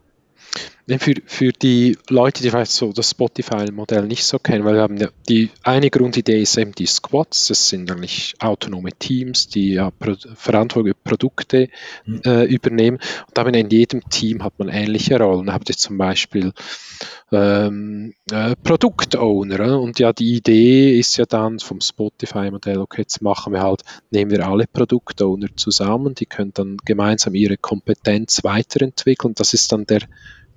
Für, 0.87 1.13
für 1.25 1.51
die 1.51 1.97
Leute, 2.09 2.41
die 2.41 2.49
vielleicht 2.49 2.71
so 2.71 2.91
das 2.91 3.11
Spotify-Modell 3.11 4.07
nicht 4.07 4.25
so 4.25 4.39
kennen, 4.39 4.65
weil 4.65 4.75
wir 4.75 4.81
haben 4.81 4.97
ja 4.97 5.09
die 5.29 5.49
eine 5.63 5.89
Grundidee 5.89 6.41
ist 6.41 6.57
eben 6.57 6.73
die 6.73 6.85
Squads, 6.85 7.47
das 7.47 7.69
sind 7.69 7.91
eigentlich 7.91 8.35
autonome 8.39 8.91
Teams, 8.97 9.47
die 9.47 9.73
ja 9.73 9.91
Pro 9.91 10.15
Verantwortung 10.35 10.93
für 10.93 11.09
Produkte 11.09 11.69
mhm. 12.05 12.21
äh, 12.25 12.43
übernehmen. 12.45 12.97
Und 13.27 13.37
da 13.37 13.43
in 13.45 13.69
jedem 13.69 14.01
Team 14.09 14.43
hat 14.43 14.57
man 14.57 14.69
ähnliche 14.69 15.19
Rollen. 15.19 15.47
Da 15.47 15.53
habt 15.53 15.69
ihr 15.69 15.77
zum 15.77 15.97
Beispiel 15.97 16.51
ähm, 17.31 18.13
äh, 18.31 18.55
Produktowner. 18.63 19.79
Und 19.79 19.99
ja, 19.99 20.13
die 20.13 20.35
Idee 20.35 20.97
ist 20.97 21.17
ja 21.17 21.25
dann 21.25 21.59
vom 21.59 21.81
Spotify-Modell, 21.81 22.79
okay, 22.79 23.01
jetzt 23.01 23.21
machen 23.21 23.53
wir 23.53 23.61
halt, 23.61 23.83
nehmen 24.09 24.31
wir 24.31 24.47
alle 24.47 24.67
Produktowner 24.67 25.47
zusammen, 25.55 26.15
die 26.15 26.25
können 26.25 26.51
dann 26.53 26.77
gemeinsam 26.83 27.35
ihre 27.35 27.57
Kompetenz 27.57 28.43
weiterentwickeln. 28.43 29.33
Das 29.35 29.53
ist 29.53 29.71
dann 29.71 29.85
der 29.85 30.01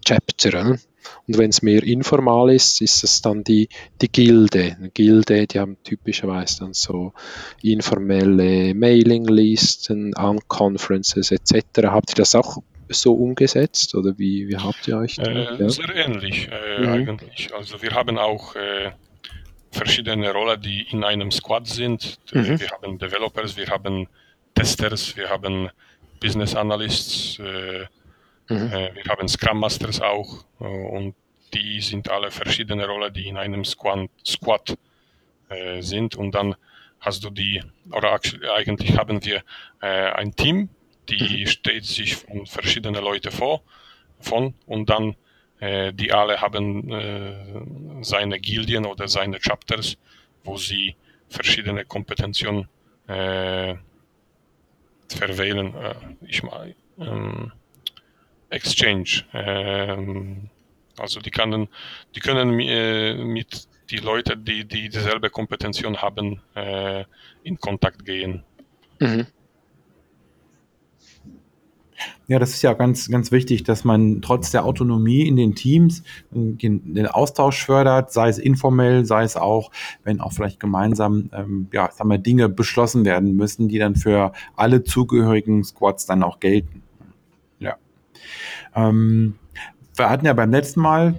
Chapter. 0.05 0.79
Und 1.27 1.39
wenn 1.39 1.51
es 1.51 1.63
mehr 1.63 1.83
informal 1.83 2.51
ist, 2.51 2.81
ist 2.81 3.05
es 3.05 3.23
dann 3.23 3.45
die, 3.45 3.69
die 4.01 4.11
Gilde. 4.11 4.77
Eine 4.79 4.91
Gilde, 4.91 5.47
die 5.47 5.59
haben 5.59 5.77
typischerweise 5.83 6.61
dann 6.61 6.75
so 6.75 7.13
informelle 7.63 8.75
Mailinglisten, 8.75 10.15
Conferences 10.49 11.31
etc. 11.31 11.85
Habt 11.85 12.11
ihr 12.11 12.17
das 12.17 12.35
auch 12.35 12.59
so 12.89 13.15
umgesetzt 13.15 13.95
oder 13.95 14.19
wie, 14.19 14.49
wie 14.49 14.57
habt 14.57 14.87
ihr 14.87 14.99
euch? 14.99 15.19
Äh, 15.19 15.57
ja? 15.59 15.69
Sehr 15.69 15.95
ähnlich 15.95 16.49
äh, 16.51 16.81
mhm. 16.81 16.89
eigentlich. 16.89 17.49
Also 17.55 17.81
wir 17.83 17.93
haben 17.93 18.19
auch 18.19 18.55
äh, 18.57 18.93
verschiedene 19.71 20.33
Rollen, 20.33 20.61
die 20.61 20.87
in 20.91 21.05
einem 21.05 21.31
Squad 21.31 21.67
sind. 21.67 22.19
Mhm. 22.33 22.61
Wir 22.61 22.69
haben 22.71 22.99
Developers, 22.99 23.57
wir 23.57 23.67
haben 23.69 24.07
Testers, 24.55 25.17
wir 25.17 25.31
haben 25.31 25.71
Business 26.21 26.55
Analysts, 26.55 27.39
äh, 27.39 27.87
mhm. 28.49 28.73
Äh, 28.73 28.95
wir 28.95 29.05
haben 29.09 29.29
Scrum 29.29 29.61
Masters 29.61 30.01
auch 30.01 30.45
äh, 30.61 30.65
und 30.65 31.15
die 31.53 31.81
sind 31.81 32.11
alle 32.11 32.31
verschiedene 32.31 32.87
Rollen, 32.87 33.13
die 33.13 33.29
in 33.29 33.37
einem 33.37 33.65
Squad, 33.65 34.11
Squad 34.25 34.77
sind 35.81 36.17
und 36.17 36.35
dann 36.35 36.57
hast 37.05 37.23
du 37.23 37.31
die, 37.31 37.63
oder 37.93 38.19
eigentlich 38.55 38.97
haben 38.97 39.25
wir 39.25 39.43
äh, 39.81 39.87
ein 39.87 40.35
Team, 40.35 40.69
die 41.09 41.43
mhm. 41.43 41.47
steht 41.47 41.85
sich 41.85 42.17
von 42.17 42.47
verschiedenen 42.47 43.05
Leuten 43.05 43.31
vor, 43.31 43.63
von 44.19 44.55
und 44.67 44.89
dann 44.89 45.15
äh, 45.61 45.93
die 45.93 46.13
alle 46.13 46.41
haben 46.41 46.91
äh, 46.91 48.03
seine 48.03 48.41
Gildien 48.41 48.87
oder 48.87 49.07
seine 49.07 49.39
Chapters, 49.39 49.97
wo 50.43 50.57
sie 50.57 50.97
verschiedene 51.29 51.85
Kompetenzen 51.85 52.69
äh, 53.07 53.75
verwählen. 55.09 55.75
Äh, 55.75 55.95
ich 56.27 56.43
mal 56.43 56.75
ähm, 56.99 57.53
Exchange. 58.55 59.25
Ähm, 59.33 60.49
also 60.99 61.21
die 61.21 61.31
können, 61.31 61.69
die 62.15 62.21
können 62.21 62.61
äh, 62.61 63.15
mit 63.15 63.69
die 63.91 63.99
Leute, 63.99 64.37
die, 64.37 64.65
die 64.65 64.89
dieselbe 64.89 65.29
Kompetention 65.31 65.99
haben, 65.99 66.41
äh, 66.55 67.05
in 67.43 67.59
Kontakt 67.59 68.05
gehen. 68.05 68.43
Mhm. 69.01 69.27
Ja, 72.27 72.39
das 72.39 72.51
ist 72.51 72.63
ja 72.63 72.73
ganz, 72.73 73.11
ganz 73.11 73.33
wichtig, 73.33 73.65
dass 73.65 73.85
man 73.85 74.23
trotz 74.23 74.51
der 74.51 74.65
Autonomie 74.65 75.27
in 75.29 75.37
den 75.37 75.55
Teams 75.55 76.03
den 76.31 77.07
Austausch 77.07 77.65
fördert, 77.65 78.13
sei 78.13 78.29
es 78.29 78.39
informell, 78.39 79.05
sei 79.05 79.25
es 79.25 79.37
auch, 79.37 79.71
wenn 80.05 80.21
auch 80.21 80.33
vielleicht 80.33 80.59
gemeinsam, 80.59 81.31
ähm, 81.33 81.69
ja, 81.73 81.91
sagen 81.93 82.11
wir, 82.11 82.19
Dinge 82.19 82.49
beschlossen 82.49 83.05
werden 83.05 83.37
müssen, 83.37 83.69
die 83.69 83.79
dann 83.79 83.95
für 83.95 84.33
alle 84.57 84.85
zugehörigen 84.85 85.65
Squads 85.65 86.07
dann 86.07 86.23
auch 86.23 86.41
gelten. 86.41 86.84
Ähm, 88.75 89.37
wir 89.97 90.11
hatten 90.11 90.27
ja 90.27 90.33
beim 90.33 90.51
letzten 90.51 90.81
Mal 90.81 91.15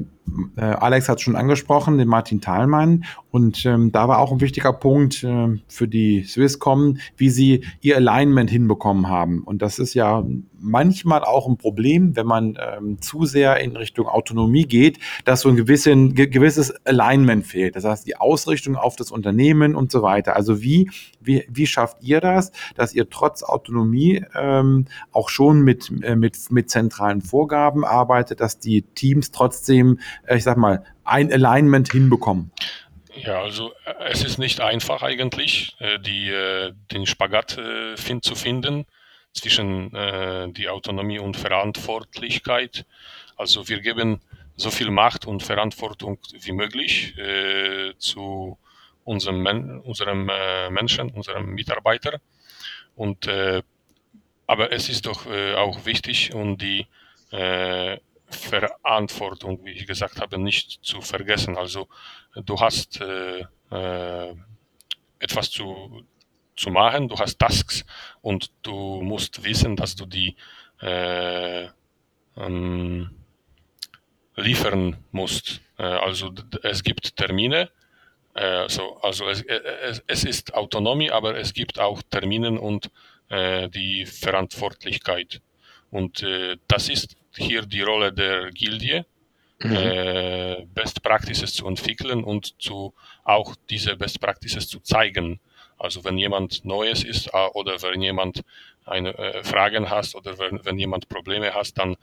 äh, 0.57 0.61
Alex 0.61 1.09
hat 1.09 1.21
schon 1.21 1.35
angesprochen, 1.35 1.97
den 1.97 2.07
Martin 2.07 2.41
Thalmann. 2.41 3.05
Und 3.31 3.65
ähm, 3.65 3.91
da 3.91 4.07
war 4.07 4.19
auch 4.19 4.31
ein 4.31 4.41
wichtiger 4.41 4.73
Punkt 4.73 5.23
äh, 5.23 5.59
für 5.67 5.87
die 5.87 6.23
Swisscom, 6.23 6.97
wie 7.17 7.29
sie 7.29 7.65
ihr 7.81 7.97
Alignment 7.97 8.49
hinbekommen 8.49 9.09
haben. 9.09 9.43
Und 9.43 9.61
das 9.61 9.79
ist 9.79 9.93
ja 9.93 10.23
manchmal 10.57 11.23
auch 11.23 11.47
ein 11.47 11.57
Problem, 11.57 12.15
wenn 12.15 12.25
man 12.25 12.57
ähm, 12.59 13.01
zu 13.01 13.25
sehr 13.25 13.59
in 13.59 13.75
Richtung 13.75 14.07
Autonomie 14.07 14.65
geht, 14.65 14.99
dass 15.23 15.41
so 15.41 15.49
ein 15.49 15.55
gewissen, 15.55 16.15
ge 16.15 16.27
gewisses 16.27 16.73
Alignment 16.85 17.45
fehlt. 17.45 17.75
Das 17.75 17.83
heißt, 17.83 18.07
die 18.07 18.17
Ausrichtung 18.17 18.75
auf 18.75 18.95
das 18.95 19.11
Unternehmen 19.11 19.75
und 19.75 19.91
so 19.91 20.01
weiter. 20.01 20.35
Also 20.35 20.61
wie, 20.61 20.89
wie, 21.21 21.45
wie 21.49 21.67
schafft 21.67 21.97
ihr 22.01 22.21
das, 22.21 22.51
dass 22.75 22.93
ihr 22.93 23.09
trotz 23.09 23.43
Autonomie 23.43 24.23
ähm, 24.35 24.85
auch 25.11 25.29
schon 25.29 25.61
mit, 25.61 25.91
äh, 26.03 26.15
mit, 26.15 26.51
mit 26.51 26.69
zentralen 26.69 27.21
Vorgaben 27.21 27.85
arbeitet, 27.85 28.39
dass 28.39 28.59
die 28.59 28.81
Teams 28.81 29.31
trotzdem 29.31 29.99
ich 30.29 30.43
sag 30.43 30.57
mal, 30.57 30.83
ein 31.03 31.31
Alignment 31.31 31.91
hinbekommen? 31.91 32.51
Ja, 33.15 33.41
also 33.41 33.73
äh, 33.85 34.09
es 34.11 34.23
ist 34.23 34.37
nicht 34.37 34.59
einfach 34.59 35.01
eigentlich, 35.01 35.75
äh, 35.79 35.99
die, 35.99 36.31
den 36.91 37.05
Spagat 37.05 37.51
zu 37.51 38.35
finden 38.35 38.85
zwischen 39.33 39.91
die 40.53 40.69
Autonomie 40.69 41.19
und 41.19 41.35
Verantwortlichkeit. 41.35 42.85
Also 43.35 43.67
wir 43.67 43.81
geben 43.81 44.21
so 44.55 44.71
viel 44.71 44.89
Macht 44.91 45.27
und 45.27 45.43
Verantwortung 45.43 46.19
wie 46.39 46.53
möglich 46.53 47.15
zu 47.97 48.57
unserem, 49.03 49.81
unserem 49.83 50.31
Menschen, 50.69 51.09
unserem 51.09 51.49
Mitarbeiter. 51.49 52.21
Und, 52.95 53.27
aber 54.47 54.71
es 54.71 54.87
ist 54.87 55.05
doch 55.05 55.25
auch 55.25 55.85
wichtig, 55.85 56.33
um 56.33 56.57
die 56.57 56.87
Verantwortung, 58.27 59.63
wie 59.63 59.71
ich 59.71 59.87
gesagt 59.87 60.19
habe, 60.19 60.37
nicht 60.37 60.79
zu 60.83 61.01
vergessen. 61.01 61.57
Also 61.57 61.87
du 62.35 62.59
hast 62.59 63.01
äh, 63.01 63.45
äh, 63.71 64.35
etwas 65.19 65.49
zu, 65.49 66.05
zu 66.55 66.69
machen, 66.69 67.07
du 67.07 67.17
hast 67.17 67.39
Tasks 67.39 67.85
und 68.21 68.51
du 68.63 69.01
musst 69.01 69.43
wissen, 69.43 69.75
dass 69.75 69.95
du 69.95 70.05
die 70.05 70.35
äh, 70.81 71.67
ähm, 72.37 73.09
liefern 74.35 74.97
musst. 75.11 75.61
Äh, 75.77 75.83
also 75.83 76.33
es 76.63 76.83
gibt 76.83 77.15
Termine, 77.15 77.69
äh, 78.33 78.67
so, 78.67 78.97
also 79.01 79.29
es, 79.29 79.41
es, 79.43 80.03
es, 80.07 80.23
ist 80.25 80.53
Autonomie, 80.53 81.09
aber 81.09 81.37
es 81.37 81.53
gibt 81.53 81.79
auch 81.79 82.01
Termine 82.03 82.59
und 82.59 82.91
äh, 83.29 83.69
die 83.69 84.05
Verantwortlichkeit. 84.05 85.41
Und 85.89 86.21
äh, 86.23 86.57
das 86.67 86.89
ist 86.89 87.15
hier 87.37 87.63
die 87.63 87.81
Rolle 87.81 88.13
der 88.13 88.51
Gildie, 88.51 89.03
mhm. 89.59 89.75
äh, 89.75 90.65
Best 90.73 91.01
Practices 91.03 91.53
zu 91.53 91.67
entwickeln 91.67 92.23
und 92.23 92.61
zu, 92.61 92.93
auch 93.23 93.55
diese 93.69 93.95
Best 93.95 94.19
Practices 94.19 94.67
zu 94.67 94.79
zeigen. 94.79 95.39
Also 95.77 96.03
wenn 96.03 96.17
jemand 96.17 96.63
Neues 96.65 97.03
ist 97.03 97.27
äh, 97.27 97.47
oder 97.53 97.81
wenn 97.81 98.01
jemand 98.01 98.43
eine 98.85 99.17
äh, 99.17 99.43
Fragen 99.43 99.89
hast 99.89 100.15
oder 100.15 100.37
wenn, 100.39 100.63
wenn 100.63 100.77
jemand 100.77 101.09
Probleme 101.09 101.53
hast, 101.53 101.77
dann 101.77 101.97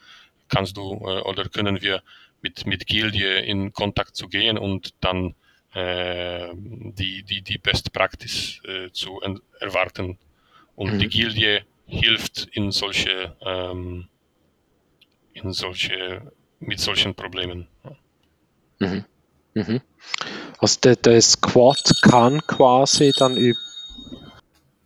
kannst 0.48 0.76
du 0.76 0.94
äh, 0.94 1.20
oder 1.22 1.48
können 1.48 1.80
wir 1.80 2.02
mit, 2.42 2.66
mit 2.66 2.86
Gildie 2.86 3.24
in 3.24 3.72
Kontakt 3.72 4.16
zu 4.16 4.28
gehen 4.28 4.58
und 4.58 4.94
dann 5.00 5.34
äh, 5.74 6.48
die, 6.54 7.22
die, 7.22 7.42
die 7.42 7.58
Best 7.58 7.92
Practice 7.92 8.60
äh, 8.64 8.90
zu 8.90 9.20
erwarten. 9.60 10.18
Und 10.76 10.94
mhm. 10.94 10.98
die 10.98 11.08
Gildie 11.08 11.60
hilft 11.86 12.48
in 12.52 12.72
solche 12.72 13.36
ähm, 13.44 14.08
in 15.34 15.52
solche, 15.52 16.32
mit 16.60 16.80
solchen 16.80 17.14
Problemen. 17.14 17.66
Mhm. 18.78 19.04
Mhm. 19.54 19.80
Also 20.58 20.80
der, 20.80 20.96
der 20.96 21.20
Squad 21.20 21.92
kann 22.02 22.46
quasi 22.46 23.12
dann 23.16 23.36
über 23.36 23.58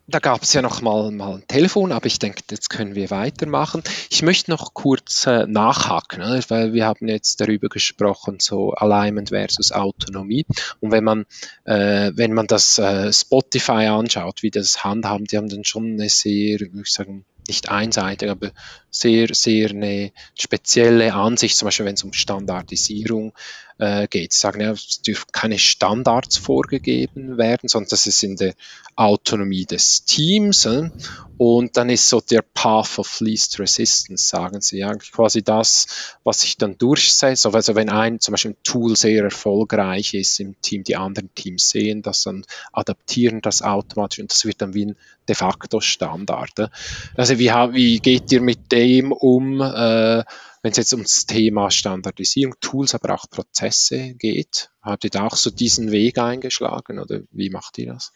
da 0.08 0.20
gab 0.20 0.42
es 0.42 0.52
ja 0.52 0.62
noch 0.62 0.82
mal, 0.82 1.10
mal 1.10 1.34
ein 1.34 1.48
Telefon, 1.48 1.90
aber 1.90 2.06
ich 2.06 2.18
denke, 2.18 2.42
jetzt 2.50 2.70
können 2.70 2.94
wir 2.94 3.10
weitermachen. 3.10 3.82
Ich 4.08 4.22
möchte 4.22 4.50
noch 4.52 4.72
kurz 4.72 5.26
äh, 5.26 5.46
nachhaken, 5.46 6.20
ne? 6.20 6.40
weil 6.48 6.72
wir 6.72 6.86
haben 6.86 7.08
jetzt 7.08 7.40
darüber 7.40 7.68
gesprochen, 7.68 8.38
so 8.38 8.72
Alignment 8.72 9.30
versus 9.30 9.72
Autonomie. 9.72 10.46
Und 10.80 10.92
wenn 10.92 11.02
man, 11.02 11.26
äh, 11.64 12.12
wenn 12.14 12.34
man 12.34 12.46
das 12.46 12.78
äh, 12.78 13.12
Spotify 13.12 13.86
anschaut, 13.86 14.42
wie 14.42 14.50
das 14.50 14.84
handhaben, 14.84 15.24
die 15.24 15.36
haben 15.36 15.48
dann 15.48 15.64
schon 15.64 15.94
eine 15.94 16.08
sehr, 16.08 16.60
würde 16.60 16.82
ich 16.84 16.92
sagen, 16.92 17.24
nicht 17.48 17.68
einseitig, 17.68 18.30
aber 18.30 18.50
sehr, 18.90 19.28
sehr 19.34 19.70
eine 19.70 20.12
spezielle 20.38 21.14
Ansicht, 21.14 21.56
zum 21.56 21.66
Beispiel 21.66 21.86
wenn 21.86 21.94
es 21.94 22.04
um 22.04 22.12
Standardisierung 22.12 23.32
äh, 23.78 24.08
geht. 24.08 24.32
Sie 24.32 24.40
sagen 24.40 24.60
ja, 24.60 24.72
es 24.72 25.02
dürfen 25.02 25.26
keine 25.32 25.58
Standards 25.58 26.36
vorgegeben 26.38 27.38
werden, 27.38 27.68
sondern 27.68 27.90
das 27.90 28.06
ist 28.06 28.22
in 28.22 28.36
der 28.36 28.54
Autonomie 28.94 29.66
des 29.66 30.04
Teams. 30.04 30.64
Äh? 30.64 30.90
Und 31.38 31.76
dann 31.76 31.90
ist 31.90 32.08
so 32.08 32.20
der 32.20 32.42
Path 32.42 32.98
of 32.98 33.20
Least 33.20 33.58
Resistance, 33.60 34.26
sagen 34.26 34.62
sie, 34.62 34.78
ja, 34.78 34.94
quasi 34.94 35.42
das, 35.42 36.16
was 36.24 36.40
sich 36.40 36.56
dann 36.56 36.78
durchsetzt. 36.78 37.44
Also 37.44 37.74
wenn 37.74 37.90
ein 37.90 38.20
zum 38.20 38.32
Beispiel 38.32 38.52
ein 38.52 38.62
Tool 38.64 38.96
sehr 38.96 39.24
erfolgreich 39.24 40.14
ist 40.14 40.40
im 40.40 40.60
Team, 40.62 40.82
die 40.82 40.96
anderen 40.96 41.34
Teams 41.34 41.68
sehen 41.68 42.00
das 42.00 42.22
dann, 42.22 42.44
adaptieren 42.72 43.42
das 43.42 43.60
automatisch 43.60 44.20
und 44.20 44.32
das 44.32 44.46
wird 44.46 44.62
dann 44.62 44.72
wie 44.72 44.86
ein 44.86 44.96
de 45.28 45.34
facto 45.34 45.80
Standard. 45.80 46.58
Äh? 46.58 46.68
Also 47.16 47.38
wie, 47.38 47.50
wie 47.50 47.98
geht 47.98 48.32
ihr 48.32 48.40
mit 48.40 48.72
dem 48.72 49.12
um? 49.12 49.60
Äh, 49.60 50.24
wenn 50.66 50.72
es 50.72 50.78
jetzt 50.78 50.92
ums 50.94 51.26
Thema 51.26 51.70
Standardisierung, 51.70 52.56
Tools, 52.60 52.96
aber 52.96 53.14
auch 53.14 53.30
Prozesse 53.30 54.14
geht, 54.14 54.70
habt 54.82 55.04
ihr 55.04 55.10
da 55.10 55.24
auch 55.24 55.36
so 55.36 55.50
diesen 55.50 55.92
Weg 55.92 56.18
eingeschlagen 56.18 56.98
oder 56.98 57.20
wie 57.30 57.50
macht 57.50 57.78
ihr 57.78 57.92
das? 57.92 58.12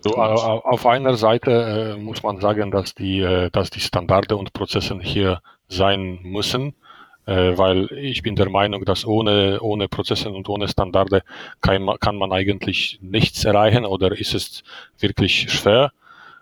So, 0.00 0.14
auf 0.14 0.86
einer 0.86 1.16
Seite 1.16 1.50
äh, 1.50 2.00
muss 2.00 2.22
man 2.22 2.40
sagen, 2.40 2.70
dass 2.70 2.94
die, 2.94 3.18
äh, 3.18 3.50
dass 3.50 3.70
die 3.70 3.80
Standarde 3.80 4.36
und 4.36 4.52
Prozesse 4.52 5.00
hier 5.02 5.42
sein 5.66 6.20
müssen, 6.22 6.74
äh, 7.26 7.58
weil 7.58 7.90
ich 7.90 8.22
bin 8.22 8.36
der 8.36 8.50
Meinung, 8.50 8.84
dass 8.84 9.04
ohne, 9.04 9.60
ohne 9.60 9.88
Prozesse 9.88 10.30
und 10.30 10.48
ohne 10.48 10.68
Standarde 10.68 11.24
kann, 11.60 11.90
kann 11.98 12.14
man 12.14 12.30
eigentlich 12.30 13.00
nichts 13.02 13.44
erreichen 13.44 13.84
oder 13.84 14.16
ist 14.16 14.34
es 14.34 14.62
wirklich 15.00 15.50
schwer. 15.50 15.90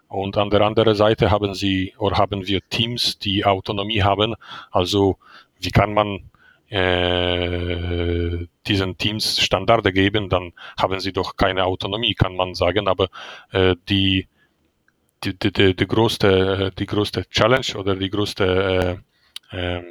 Und 0.09 0.37
an 0.37 0.51
der 0.51 0.61
anderen 0.61 0.95
Seite 0.95 1.31
haben 1.31 1.55
sie 1.55 1.95
oder 1.99 2.19
haben 2.19 2.47
wir 2.47 2.61
Teams, 2.69 3.19
die 3.19 3.47
Autonomie 3.47 4.03
haben. 4.03 4.35
Also 4.71 5.17
wie 5.61 5.71
kann 5.71 5.95
man 5.95 6.31
äh, 6.69 8.47
diesen 8.67 8.99
Teams 8.99 9.41
Standarde 9.41 9.93
geben, 9.93 10.29
dann 10.29 10.53
haben 10.79 11.01
sie 11.01 11.13
doch 11.13 11.37
keine 11.37 11.65
Autonomie, 11.65 12.15
kann 12.15 12.37
man 12.37 12.55
sagen. 12.55 12.89
Aber 12.89 13.09
äh, 13.53 13.75
die, 13.89 14.29
die, 15.25 15.39
die, 15.39 15.53
die, 15.53 15.75
die, 15.75 15.87
größte, 15.87 16.73
die 16.79 16.87
größte 16.87 17.29
Challenge 17.31 17.77
oder 17.77 17.97
die 17.97 18.11
größte 18.11 19.01
äh, 19.51 19.77
äh, 19.77 19.83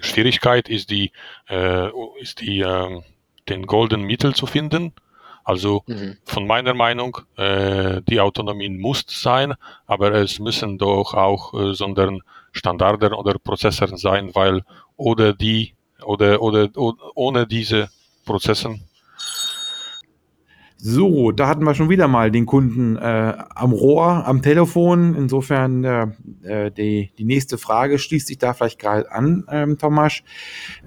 Schwierigkeit 0.00 0.68
ist 0.68 0.90
die, 0.90 1.10
äh, 1.48 1.88
ist 2.20 2.40
die, 2.40 2.60
äh, 2.60 3.00
den 3.48 3.66
Golden 3.66 4.02
Mittel 4.02 4.34
zu 4.34 4.46
finden 4.46 4.92
also 5.44 5.82
mhm. 5.86 6.18
von 6.24 6.46
meiner 6.46 6.74
Meinung, 6.74 7.18
äh, 7.36 8.00
die 8.02 8.20
Autonomie 8.20 8.68
muss 8.68 9.04
sein, 9.08 9.54
aber 9.86 10.12
es 10.12 10.38
müssen 10.38 10.78
doch 10.78 11.14
auch 11.14 11.54
äh, 11.54 11.74
sondern 11.74 12.22
Standarden 12.52 13.12
oder 13.12 13.38
Prozessoren 13.38 13.96
sein, 13.96 14.34
weil 14.34 14.62
oder 14.96 15.32
die 15.32 15.74
oder 16.04 16.40
oder 16.42 16.68
ohne 17.14 17.46
diese 17.46 17.90
Prozesse 18.24 18.78
So, 20.84 21.30
da 21.30 21.46
hatten 21.46 21.62
wir 21.62 21.76
schon 21.76 21.90
wieder 21.90 22.08
mal 22.08 22.32
den 22.32 22.44
Kunden 22.44 22.96
äh, 22.96 23.34
am 23.54 23.70
Rohr, 23.70 24.26
am 24.26 24.42
Telefon. 24.42 25.14
Insofern 25.14 25.84
äh, 25.84 26.06
äh 26.42 26.70
die, 26.72 27.12
die 27.16 27.24
nächste 27.24 27.56
Frage 27.56 28.00
schließt 28.00 28.26
sich 28.26 28.38
da 28.38 28.52
vielleicht 28.52 28.80
gerade 28.80 29.12
an, 29.12 29.44
ähm, 29.48 29.78
Thomas. 29.78 30.22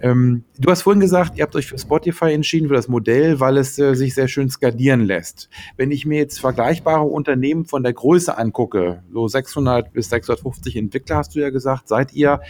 Ähm, 0.02 0.44
du 0.60 0.70
hast 0.70 0.82
vorhin 0.82 1.00
gesagt, 1.00 1.38
ihr 1.38 1.44
habt 1.44 1.56
euch 1.56 1.68
für 1.68 1.78
Spotify 1.78 2.34
entschieden, 2.34 2.68
für 2.68 2.74
das 2.74 2.90
Modell, 2.90 3.40
weil 3.40 3.56
es 3.56 3.80
äh, 3.80 3.96
sich 3.96 4.14
sehr 4.14 4.28
schön 4.28 4.50
skalieren 4.50 5.00
lässt. 5.00 5.50
Wenn 5.78 5.92
ich 5.92 6.06
mir 6.06 6.18
jetzt 6.18 6.42
vergleichbare 6.42 7.06
Unternehmen 7.06 7.64
von 7.64 7.82
der 7.82 7.94
Größe 7.94 8.38
angucke, 8.38 9.02
so 9.14 9.30
600 9.30 9.94
bis 9.94 10.10
650 10.10 10.76
Entwickler 10.76 11.16
hast 11.16 11.36
du 11.36 11.40
ja 11.40 11.52
gesagt, 11.52 11.88
seid 11.88 12.12
ihr, 12.12 12.42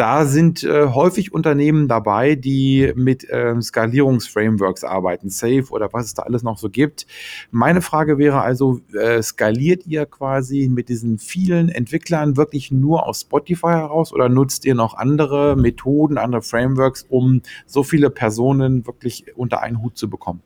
da 0.00 0.24
sind 0.24 0.64
äh, 0.64 0.86
häufig 0.86 1.30
Unternehmen 1.34 1.86
dabei, 1.86 2.34
die 2.34 2.90
mit 2.96 3.28
äh, 3.28 3.60
Skalierungsframeworks 3.60 4.82
arbeiten, 4.82 5.28
Safe 5.28 5.66
oder 5.68 5.92
was 5.92 6.06
es 6.06 6.14
da 6.14 6.22
alles 6.22 6.42
noch 6.42 6.56
so 6.56 6.70
gibt. 6.70 7.06
Meine 7.50 7.82
Frage 7.82 8.16
wäre 8.16 8.40
also, 8.40 8.80
äh, 8.94 9.22
skaliert 9.22 9.86
ihr 9.86 10.06
quasi 10.06 10.70
mit 10.72 10.88
diesen 10.88 11.18
vielen 11.18 11.68
Entwicklern 11.68 12.38
wirklich 12.38 12.70
nur 12.70 13.06
aus 13.06 13.20
Spotify 13.20 13.66
heraus 13.66 14.10
oder 14.14 14.30
nutzt 14.30 14.64
ihr 14.64 14.74
noch 14.74 14.94
andere 14.94 15.54
Methoden, 15.54 16.16
andere 16.16 16.40
Frameworks, 16.40 17.04
um 17.10 17.42
so 17.66 17.82
viele 17.82 18.08
Personen 18.08 18.86
wirklich 18.86 19.26
unter 19.36 19.60
einen 19.60 19.82
Hut 19.82 19.98
zu 19.98 20.08
bekommen? 20.08 20.40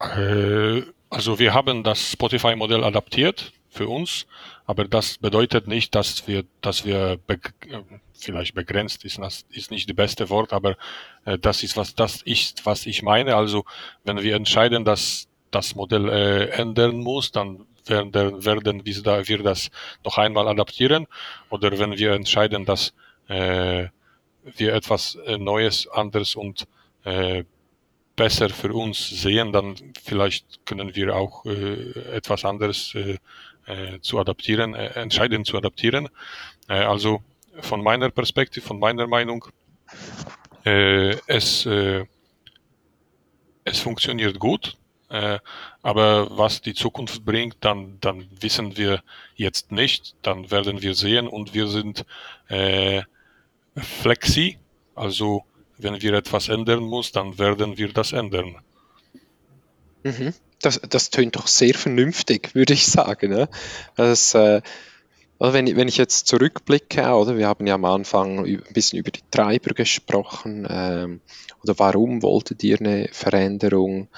Äh, 0.00 0.84
also 1.10 1.38
wir 1.38 1.52
haben 1.52 1.82
das 1.82 2.12
Spotify-Modell 2.12 2.82
adaptiert 2.82 3.52
für 3.70 3.88
uns, 3.88 4.26
aber 4.66 4.84
das 4.86 5.18
bedeutet 5.18 5.68
nicht, 5.68 5.94
dass 5.94 6.26
wir, 6.26 6.44
dass 6.60 6.84
wir 6.84 7.18
be 7.26 7.38
vielleicht 8.14 8.54
begrenzt 8.54 9.04
ist, 9.04 9.18
das 9.18 9.44
ist 9.50 9.70
nicht 9.70 9.88
das 9.88 9.94
beste 9.94 10.28
Wort, 10.28 10.52
aber 10.52 10.76
äh, 11.24 11.38
das 11.38 11.62
ist 11.62 11.76
was 11.76 11.94
das 11.94 12.22
ist, 12.22 12.66
was 12.66 12.86
ich 12.86 13.02
meine. 13.02 13.36
Also 13.36 13.64
wenn 14.04 14.20
wir 14.22 14.34
entscheiden, 14.34 14.84
dass 14.84 15.28
das 15.50 15.74
Modell 15.74 16.08
äh, 16.08 16.48
ändern 16.50 16.98
muss, 16.98 17.30
dann 17.32 17.66
werden, 17.88 18.12
werden 18.44 18.84
wir 18.84 19.42
das 19.42 19.70
noch 20.04 20.18
einmal 20.18 20.48
adaptieren. 20.48 21.06
Oder 21.50 21.78
wenn 21.78 21.96
wir 21.96 22.12
entscheiden, 22.12 22.64
dass 22.64 22.92
äh, 23.28 23.88
wir 24.42 24.74
etwas 24.74 25.16
äh, 25.26 25.38
Neues, 25.38 25.88
anderes 25.88 26.34
und 26.34 26.66
äh, 27.04 27.44
besser 28.16 28.48
für 28.48 28.72
uns 28.72 29.08
sehen, 29.08 29.52
dann 29.52 29.76
vielleicht 30.02 30.66
können 30.66 30.94
wir 30.94 31.14
auch 31.14 31.44
äh, 31.46 32.16
etwas 32.16 32.44
anderes 32.44 32.94
äh, 32.94 33.16
äh, 33.68 34.00
zu 34.00 34.18
adaptieren, 34.18 34.74
äh, 34.74 34.88
entscheiden 35.00 35.44
zu 35.44 35.56
adaptieren. 35.56 36.08
Äh, 36.68 36.74
also 36.74 37.22
von 37.60 37.82
meiner 37.82 38.10
Perspektive, 38.10 38.66
von 38.66 38.78
meiner 38.78 39.06
Meinung, 39.06 39.44
äh, 40.64 41.16
es, 41.26 41.66
äh, 41.66 42.04
es 43.64 43.80
funktioniert 43.80 44.38
gut. 44.38 44.76
Aber 45.80 46.36
was 46.36 46.60
die 46.60 46.74
Zukunft 46.74 47.24
bringt, 47.24 47.56
dann, 47.60 47.96
dann 48.02 48.28
wissen 48.42 48.76
wir 48.76 49.02
jetzt 49.36 49.72
nicht. 49.72 50.14
Dann 50.20 50.50
werden 50.50 50.82
wir 50.82 50.92
sehen 50.94 51.26
und 51.26 51.54
wir 51.54 51.66
sind 51.66 52.04
flexi. 53.74 54.58
Also 54.94 55.44
wenn 55.78 56.02
wir 56.02 56.12
etwas 56.12 56.50
ändern 56.50 56.80
muss, 56.80 57.10
dann 57.10 57.38
werden 57.38 57.78
wir 57.78 57.90
das 57.90 58.12
ändern. 58.12 58.56
Mhm. 60.02 60.32
Das, 60.60 60.80
das 60.88 61.10
tönt 61.10 61.36
doch 61.36 61.46
sehr 61.46 61.74
vernünftig, 61.74 62.54
würde 62.54 62.74
ich 62.74 62.86
sagen. 62.86 63.30
Ne? 63.30 63.48
Das, 63.96 64.34
äh, 64.34 64.60
wenn, 65.38 65.76
wenn 65.76 65.88
ich 65.88 65.96
jetzt 65.96 66.26
zurückblicke, 66.26 67.12
oder 67.12 67.36
wir 67.36 67.46
haben 67.46 67.66
ja 67.66 67.74
am 67.74 67.84
Anfang 67.84 68.44
ein 68.44 68.62
bisschen 68.72 68.98
über 68.98 69.10
die 69.10 69.22
Treiber 69.30 69.72
gesprochen, 69.74 70.66
ähm, 70.68 71.20
oder 71.62 71.78
warum 71.78 72.22
wolltet 72.22 72.64
ihr 72.64 72.80
eine 72.80 73.08
Veränderung? 73.12 74.08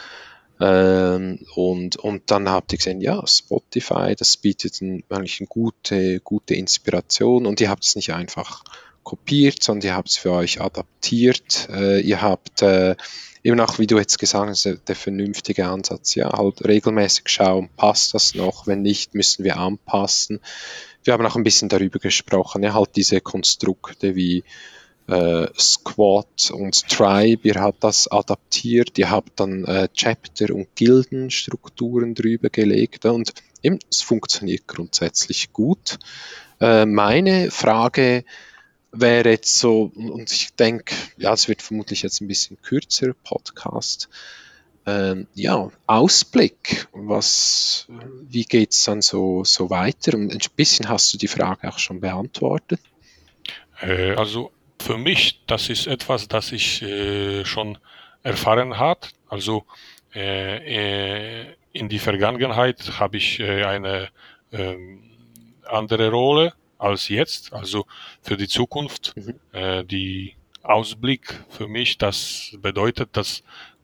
Ähm, 0.60 1.40
und, 1.54 1.96
und 1.96 2.30
dann 2.30 2.48
habt 2.48 2.72
ihr 2.72 2.78
gesehen, 2.78 3.00
ja, 3.00 3.26
Spotify, 3.26 4.14
das 4.16 4.36
bietet 4.36 4.80
ein, 4.80 5.04
eigentlich 5.08 5.40
eine 5.40 5.48
gute, 5.48 6.20
gute 6.20 6.54
Inspiration 6.54 7.46
und 7.46 7.60
ihr 7.60 7.70
habt 7.70 7.84
es 7.84 7.96
nicht 7.96 8.12
einfach 8.12 8.62
kopiert, 9.02 9.62
sondern 9.62 9.86
ihr 9.86 9.96
habt 9.96 10.10
es 10.10 10.16
für 10.16 10.32
euch 10.32 10.60
adaptiert. 10.60 11.68
Äh, 11.70 12.00
ihr 12.00 12.22
habt 12.22 12.62
äh, 12.62 12.96
eben 13.42 13.60
auch, 13.60 13.78
wie 13.78 13.86
du 13.86 13.98
jetzt 13.98 14.18
gesagt 14.18 14.48
hast, 14.48 14.78
der 14.88 14.96
vernünftige 14.96 15.66
Ansatz, 15.66 16.14
ja, 16.14 16.30
halt 16.30 16.66
regelmäßig 16.66 17.28
schauen, 17.28 17.70
passt 17.76 18.14
das 18.14 18.34
noch? 18.34 18.66
Wenn 18.66 18.82
nicht, 18.82 19.14
müssen 19.14 19.44
wir 19.44 19.56
anpassen 19.56 20.40
wir 21.04 21.12
haben 21.14 21.26
auch 21.26 21.36
ein 21.36 21.44
bisschen 21.44 21.68
darüber 21.68 21.98
gesprochen, 21.98 22.62
ja, 22.62 22.74
halt 22.74 22.96
diese 22.96 23.20
Konstrukte 23.20 24.14
wie 24.14 24.44
äh, 25.06 25.46
Squad 25.58 26.50
und 26.52 26.88
Tribe, 26.88 27.48
ihr 27.48 27.54
habt 27.54 27.82
das 27.82 28.08
adaptiert, 28.08 28.98
ihr 28.98 29.10
habt 29.10 29.40
dann 29.40 29.64
äh, 29.64 29.88
Chapter- 29.94 30.54
und 30.54 30.74
Gildenstrukturen 30.76 32.14
drüber 32.14 32.50
gelegt 32.50 33.06
und 33.06 33.32
eben, 33.62 33.78
es 33.90 34.02
funktioniert 34.02 34.68
grundsätzlich 34.68 35.52
gut. 35.52 35.98
Äh, 36.60 36.86
meine 36.86 37.50
Frage 37.50 38.24
wäre 38.92 39.30
jetzt 39.30 39.58
so, 39.58 39.92
und 39.94 40.32
ich 40.32 40.54
denke, 40.54 40.94
ja, 41.16 41.32
es 41.32 41.48
wird 41.48 41.62
vermutlich 41.62 42.02
jetzt 42.02 42.20
ein 42.20 42.28
bisschen 42.28 42.60
kürzer 42.62 43.14
Podcast, 43.24 44.08
ähm, 44.86 45.26
ja, 45.34 45.70
Ausblick, 45.86 46.88
was, 46.92 47.86
wie 48.22 48.44
geht 48.44 48.72
es 48.72 48.84
dann 48.84 49.02
so, 49.02 49.44
so 49.44 49.70
weiter? 49.70 50.14
Und 50.16 50.32
ein 50.32 50.40
bisschen 50.56 50.88
hast 50.88 51.12
du 51.12 51.18
die 51.18 51.28
Frage 51.28 51.68
auch 51.68 51.78
schon 51.78 52.00
beantwortet. 52.00 52.80
Äh, 53.80 54.14
also 54.14 54.50
für 54.80 54.96
mich, 54.96 55.42
das 55.46 55.68
ist 55.68 55.86
etwas, 55.86 56.28
das 56.28 56.52
ich 56.52 56.82
äh, 56.82 57.44
schon 57.44 57.78
erfahren 58.22 58.78
habe. 58.78 59.00
Also 59.28 59.64
äh, 60.14 61.44
äh 61.44 61.46
in 61.72 61.88
die 61.88 62.00
Vergangenheit 62.00 62.98
habe 62.98 63.16
ich 63.16 63.38
äh, 63.38 63.62
eine 63.62 64.08
ähm, 64.50 65.04
andere 65.64 66.10
Rolle 66.10 66.52
als 66.80 67.08
jetzt. 67.08 67.52
Also 67.52 67.86
für 68.22 68.36
die 68.36 68.48
Zukunft, 68.48 69.14
mhm. 69.16 69.34
Äh, 69.52 69.84
die 69.84 70.34
Ausblick 70.62 71.44
für 71.48 71.68
mich, 71.68 71.98
das 71.98 72.56
bedeutet, 72.60 73.16
dass 73.16 73.42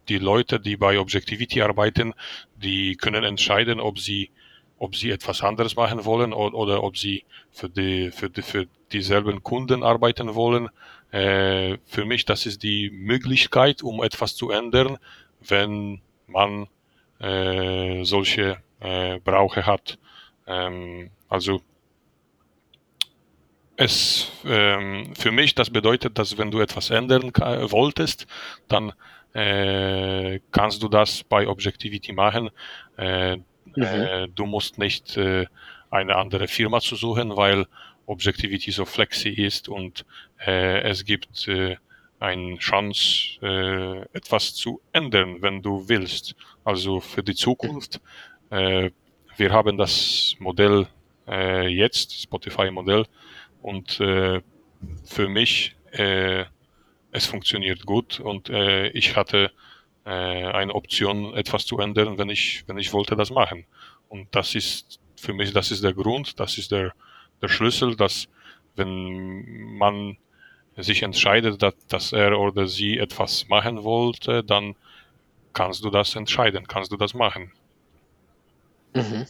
die 0.08 0.18
Leute, 0.18 0.60
die 0.60 0.76
bei 0.76 0.98
Objectivity 0.98 1.62
arbeiten, 1.62 2.14
die 2.56 2.96
können 2.96 3.24
entscheiden, 3.24 3.80
ob 3.80 3.98
sie 3.98 4.30
ob 4.78 4.94
sie 4.94 5.10
etwas 5.10 5.42
anderes 5.42 5.74
machen 5.74 6.04
wollen 6.04 6.34
oder, 6.34 6.54
oder 6.54 6.82
ob 6.82 6.98
sie 6.98 7.24
für 7.50 7.70
die 7.70 8.10
für 8.10 8.28
die 8.28 8.42
für 8.42 8.66
dieselben 8.92 9.42
Kunden 9.42 9.82
arbeiten 9.82 10.34
wollen. 10.34 10.68
Äh, 11.12 11.78
für 11.86 12.04
mich 12.04 12.26
das 12.26 12.44
ist 12.46 12.62
die 12.62 12.90
Möglichkeit, 12.90 13.82
um 13.82 14.02
etwas 14.02 14.36
zu 14.36 14.50
ändern, 14.50 14.98
wenn 15.40 16.02
man 16.26 16.68
äh, 17.20 18.04
solche 18.04 18.58
äh, 18.80 19.18
Brauche 19.20 19.64
hat. 19.64 19.98
Ähm, 20.46 21.10
also 21.28 21.62
es 23.76 24.30
ähm, 24.44 25.14
für 25.14 25.32
mich 25.32 25.54
das 25.54 25.70
bedeutet, 25.70 26.18
dass 26.18 26.38
wenn 26.38 26.50
du 26.50 26.60
etwas 26.60 26.90
ändern 26.90 27.32
wolltest, 27.34 28.26
dann 28.68 28.92
äh, 29.34 30.40
kannst 30.50 30.82
du 30.82 30.88
das 30.88 31.24
bei 31.24 31.46
Objectivity 31.46 32.12
machen. 32.12 32.50
Äh, 32.96 33.36
mhm. 33.36 33.42
äh, 33.76 34.28
du 34.28 34.46
musst 34.46 34.78
nicht 34.78 35.16
äh, 35.16 35.46
eine 35.90 36.16
andere 36.16 36.48
Firma 36.48 36.80
zu 36.80 36.96
suchen, 36.96 37.36
weil 37.36 37.66
Objectivity 38.06 38.70
so 38.70 38.84
flexi 38.84 39.28
ist 39.30 39.68
und 39.68 40.04
äh, 40.46 40.80
es 40.82 41.04
gibt 41.04 41.48
äh, 41.48 41.76
eine 42.18 42.56
Chance, 42.58 43.38
äh, 43.42 44.00
etwas 44.16 44.54
zu 44.54 44.80
ändern, 44.92 45.42
wenn 45.42 45.62
du 45.62 45.88
willst. 45.88 46.34
Also 46.64 47.00
für 47.00 47.22
die 47.22 47.34
Zukunft. 47.34 48.00
Äh, 48.50 48.90
wir 49.36 49.52
haben 49.52 49.76
das 49.76 50.34
Modell 50.38 50.86
äh, 51.28 51.68
jetzt, 51.68 52.22
Spotify-Modell, 52.22 53.04
und 53.66 53.98
äh, 53.98 54.42
für 55.04 55.28
mich 55.28 55.74
äh, 55.90 56.44
es 57.10 57.26
funktioniert 57.26 57.84
gut 57.84 58.20
und 58.20 58.48
äh, 58.48 58.90
ich 58.90 59.16
hatte 59.16 59.50
äh, 60.04 60.10
eine 60.10 60.72
Option, 60.72 61.34
etwas 61.34 61.66
zu 61.66 61.80
ändern, 61.80 62.16
wenn 62.16 62.30
ich, 62.30 62.62
wenn 62.68 62.78
ich 62.78 62.92
wollte 62.92 63.16
das 63.16 63.30
machen. 63.30 63.66
Und 64.08 64.28
das 64.30 64.54
ist 64.54 65.00
für 65.16 65.32
mich, 65.32 65.52
das 65.52 65.72
ist 65.72 65.82
der 65.82 65.94
Grund, 65.94 66.38
das 66.38 66.58
ist 66.58 66.70
der, 66.70 66.94
der 67.42 67.48
Schlüssel, 67.48 67.96
dass 67.96 68.28
wenn 68.76 69.76
man 69.78 70.16
sich 70.76 71.02
entscheidet, 71.02 71.60
dass, 71.60 71.74
dass 71.88 72.12
er 72.12 72.38
oder 72.38 72.68
sie 72.68 72.98
etwas 72.98 73.48
machen 73.48 73.82
wollte, 73.82 74.44
dann 74.44 74.76
kannst 75.54 75.82
du 75.82 75.90
das 75.90 76.14
entscheiden, 76.14 76.68
kannst 76.68 76.92
du 76.92 76.96
das 76.96 77.14
machen. 77.14 77.50
Mhm. 78.94 79.26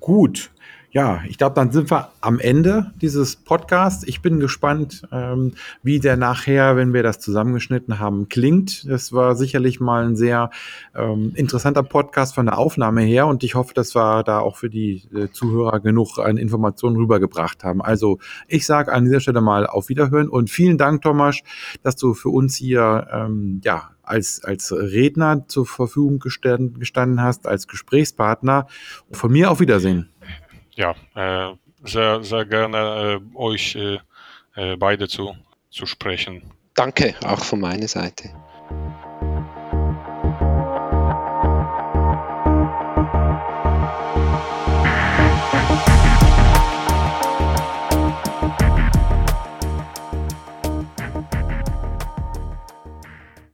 Gut, 0.00 0.50
Ja, 0.96 1.20
ich 1.28 1.36
glaube, 1.36 1.54
dann 1.54 1.72
sind 1.72 1.90
wir 1.90 2.08
am 2.22 2.40
Ende 2.40 2.90
dieses 3.02 3.36
Podcasts. 3.36 4.02
Ich 4.08 4.22
bin 4.22 4.40
gespannt, 4.40 5.02
ähm, 5.12 5.52
wie 5.82 6.00
der 6.00 6.16
nachher, 6.16 6.74
wenn 6.76 6.94
wir 6.94 7.02
das 7.02 7.20
zusammengeschnitten 7.20 7.98
haben, 7.98 8.30
klingt. 8.30 8.88
Das 8.88 9.12
war 9.12 9.36
sicherlich 9.36 9.78
mal 9.78 10.06
ein 10.06 10.16
sehr 10.16 10.48
ähm, 10.94 11.32
interessanter 11.34 11.82
Podcast 11.82 12.34
von 12.34 12.46
der 12.46 12.56
Aufnahme 12.56 13.02
her 13.02 13.26
und 13.26 13.44
ich 13.44 13.56
hoffe, 13.56 13.74
dass 13.74 13.94
wir 13.94 14.22
da 14.22 14.38
auch 14.38 14.56
für 14.56 14.70
die 14.70 15.02
äh, 15.14 15.28
Zuhörer 15.30 15.80
genug 15.80 16.18
an 16.18 16.38
Informationen 16.38 16.96
rübergebracht 16.96 17.62
haben. 17.62 17.82
Also 17.82 18.18
ich 18.48 18.64
sage 18.64 18.90
an 18.90 19.04
dieser 19.04 19.20
Stelle 19.20 19.42
mal 19.42 19.66
auf 19.66 19.90
Wiederhören 19.90 20.30
und 20.30 20.48
vielen 20.48 20.78
Dank, 20.78 21.02
Thomas, 21.02 21.40
dass 21.82 21.96
du 21.96 22.14
für 22.14 22.30
uns 22.30 22.56
hier 22.56 23.06
ähm, 23.12 23.60
ja 23.62 23.90
als, 24.02 24.42
als 24.42 24.72
Redner 24.72 25.46
zur 25.48 25.66
Verfügung 25.66 26.20
gestanden, 26.20 26.78
gestanden 26.78 27.20
hast, 27.20 27.46
als 27.46 27.66
Gesprächspartner. 27.66 28.66
Von 29.10 29.32
mir 29.32 29.50
auf 29.50 29.60
Wiedersehen 29.60 30.08
ja, 30.76 30.94
äh, 31.14 31.54
sehr, 31.84 32.22
sehr 32.22 32.44
gerne 32.44 33.20
äh, 33.34 33.36
euch 33.36 33.76
äh, 33.76 34.76
beide 34.76 35.08
zu, 35.08 35.34
zu 35.70 35.86
sprechen. 35.86 36.42
Danke, 36.74 37.14
auch 37.24 37.44
von 37.44 37.60
meiner 37.60 37.88
Seite. 37.88 38.30